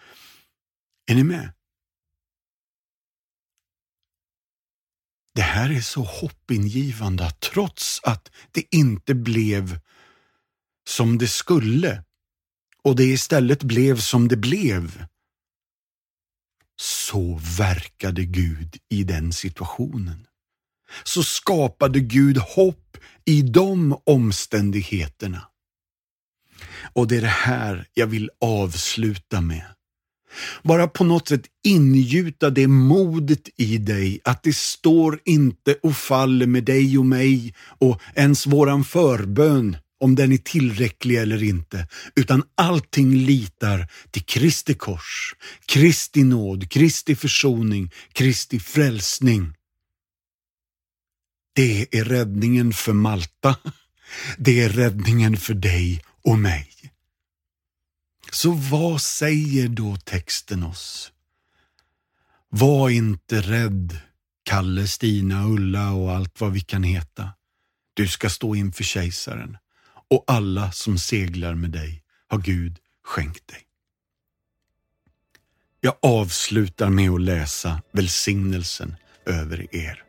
Är 1.06 1.14
ni 1.14 1.24
med? 1.24 1.52
Det 5.34 5.42
här 5.42 5.70
är 5.70 5.80
så 5.80 6.02
hoppingivande 6.02 7.26
att 7.26 7.40
trots 7.40 8.00
att 8.02 8.30
det 8.50 8.76
inte 8.76 9.14
blev 9.14 9.78
som 10.88 11.18
det 11.18 11.28
skulle 11.28 12.04
och 12.84 12.96
det 12.96 13.04
istället 13.04 13.62
blev 13.62 13.98
som 14.00 14.28
det 14.28 14.36
blev 14.36 15.04
så 16.80 17.40
verkade 17.58 18.24
Gud 18.24 18.76
i 18.88 19.04
den 19.04 19.32
situationen. 19.32 20.26
Så 21.04 21.22
skapade 21.22 22.00
Gud 22.00 22.38
hopp 22.38 22.96
i 23.24 23.42
de 23.42 23.98
omständigheterna. 24.04 25.48
Och 26.92 27.08
det 27.08 27.16
är 27.16 27.20
det 27.20 27.26
här 27.26 27.86
jag 27.94 28.06
vill 28.06 28.30
avsluta 28.40 29.40
med. 29.40 29.64
Bara 30.62 30.88
på 30.88 31.04
något 31.04 31.28
sätt 31.28 31.42
ingjuta 31.64 32.50
det 32.50 32.66
modet 32.66 33.48
i 33.56 33.78
dig 33.78 34.20
att 34.24 34.42
det 34.42 34.56
står 34.56 35.20
inte 35.24 35.74
och 35.82 35.96
faller 35.96 36.46
med 36.46 36.64
dig 36.64 36.98
och 36.98 37.06
mig 37.06 37.54
och 37.78 38.00
ens 38.14 38.46
våran 38.46 38.84
förbön 38.84 39.76
om 40.02 40.14
den 40.14 40.32
är 40.32 40.38
tillräcklig 40.38 41.16
eller 41.16 41.42
inte, 41.42 41.88
utan 42.14 42.42
allting 42.54 43.14
litar 43.16 43.88
till 44.10 44.24
Kristi 44.24 44.74
kors, 44.74 45.34
Kristi 45.66 46.24
nåd, 46.24 46.70
Kristi 46.70 47.16
försoning, 47.16 47.90
Kristi 48.12 48.60
frälsning. 48.60 49.54
Det 51.54 51.94
är 51.98 52.04
räddningen 52.04 52.72
för 52.72 52.92
Malta. 52.92 53.56
Det 54.38 54.60
är 54.62 54.68
räddningen 54.68 55.36
för 55.36 55.54
dig 55.54 56.02
och 56.24 56.38
mig. 56.38 56.68
Så 58.32 58.50
vad 58.50 59.02
säger 59.02 59.68
då 59.68 59.96
texten 59.96 60.62
oss? 60.62 61.12
Var 62.48 62.90
inte 62.90 63.40
rädd, 63.40 63.98
Kalle, 64.42 64.86
Stina, 64.86 65.46
Ulla 65.46 65.92
och 65.92 66.12
allt 66.12 66.40
vad 66.40 66.52
vi 66.52 66.60
kan 66.60 66.82
heta. 66.82 67.30
Du 67.94 68.08
ska 68.08 68.30
stå 68.30 68.54
inför 68.54 68.84
kejsaren 68.84 69.56
och 70.12 70.24
alla 70.26 70.72
som 70.72 70.98
seglar 70.98 71.54
med 71.54 71.70
dig 71.70 72.02
har 72.28 72.38
Gud 72.38 72.78
skänkt 73.04 73.48
dig. 73.48 73.60
Jag 75.80 75.94
avslutar 76.02 76.90
med 76.90 77.10
att 77.10 77.20
läsa 77.20 77.82
välsignelsen 77.92 78.96
över 79.26 79.76
er. 79.76 80.02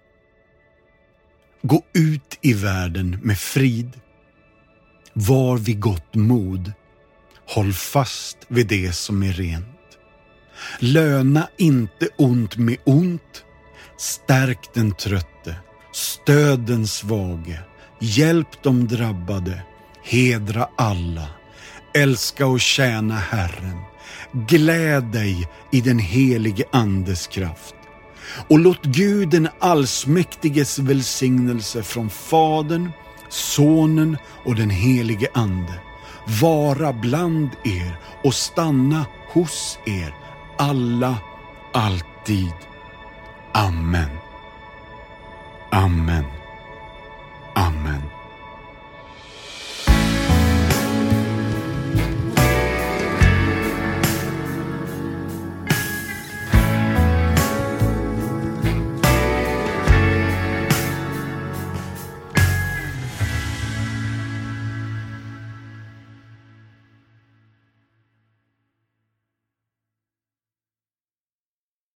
Gå 1.61 1.83
ut 1.93 2.39
i 2.41 2.53
världen 2.53 3.19
med 3.21 3.39
frid. 3.39 3.99
Var 5.13 5.57
vid 5.57 5.79
gott 5.79 6.15
mod. 6.15 6.73
Håll 7.47 7.73
fast 7.73 8.37
vid 8.47 8.67
det 8.67 8.93
som 8.93 9.23
är 9.23 9.33
rent. 9.33 9.97
Löna 10.79 11.49
inte 11.57 12.09
ont 12.17 12.57
med 12.57 12.77
ont. 12.83 13.45
Stärk 13.97 14.73
den 14.73 14.95
trötte. 14.95 15.55
Stöd 15.93 16.59
den 16.59 16.87
svage. 16.87 17.59
Hjälp 17.99 18.63
de 18.63 18.87
drabbade 18.87 19.63
hedra 20.03 20.67
alla, 20.75 21.27
älska 21.93 22.47
och 22.47 22.61
tjäna 22.61 23.15
Herren. 23.15 23.81
Gläd 24.31 25.03
dig 25.03 25.47
i 25.71 25.81
den 25.81 25.99
helige 25.99 26.63
Andes 26.71 27.27
kraft. 27.27 27.75
Och 28.49 28.59
låt 28.59 28.83
Gud 28.83 29.29
den 29.29 29.47
allsmäktiges 29.59 30.79
välsignelse 30.79 31.83
från 31.83 32.09
Fadern, 32.09 32.91
Sonen 33.29 34.17
och 34.45 34.55
den 34.55 34.69
helige 34.69 35.27
Ande 35.33 35.79
vara 36.41 36.93
bland 36.93 37.49
er 37.63 37.99
och 38.23 38.33
stanna 38.33 39.05
hos 39.33 39.79
er 39.85 40.15
alla, 40.57 41.17
alltid. 41.73 42.53
Amen. 43.53 44.09
Amen. 45.71 46.25
Amen. 47.55 48.12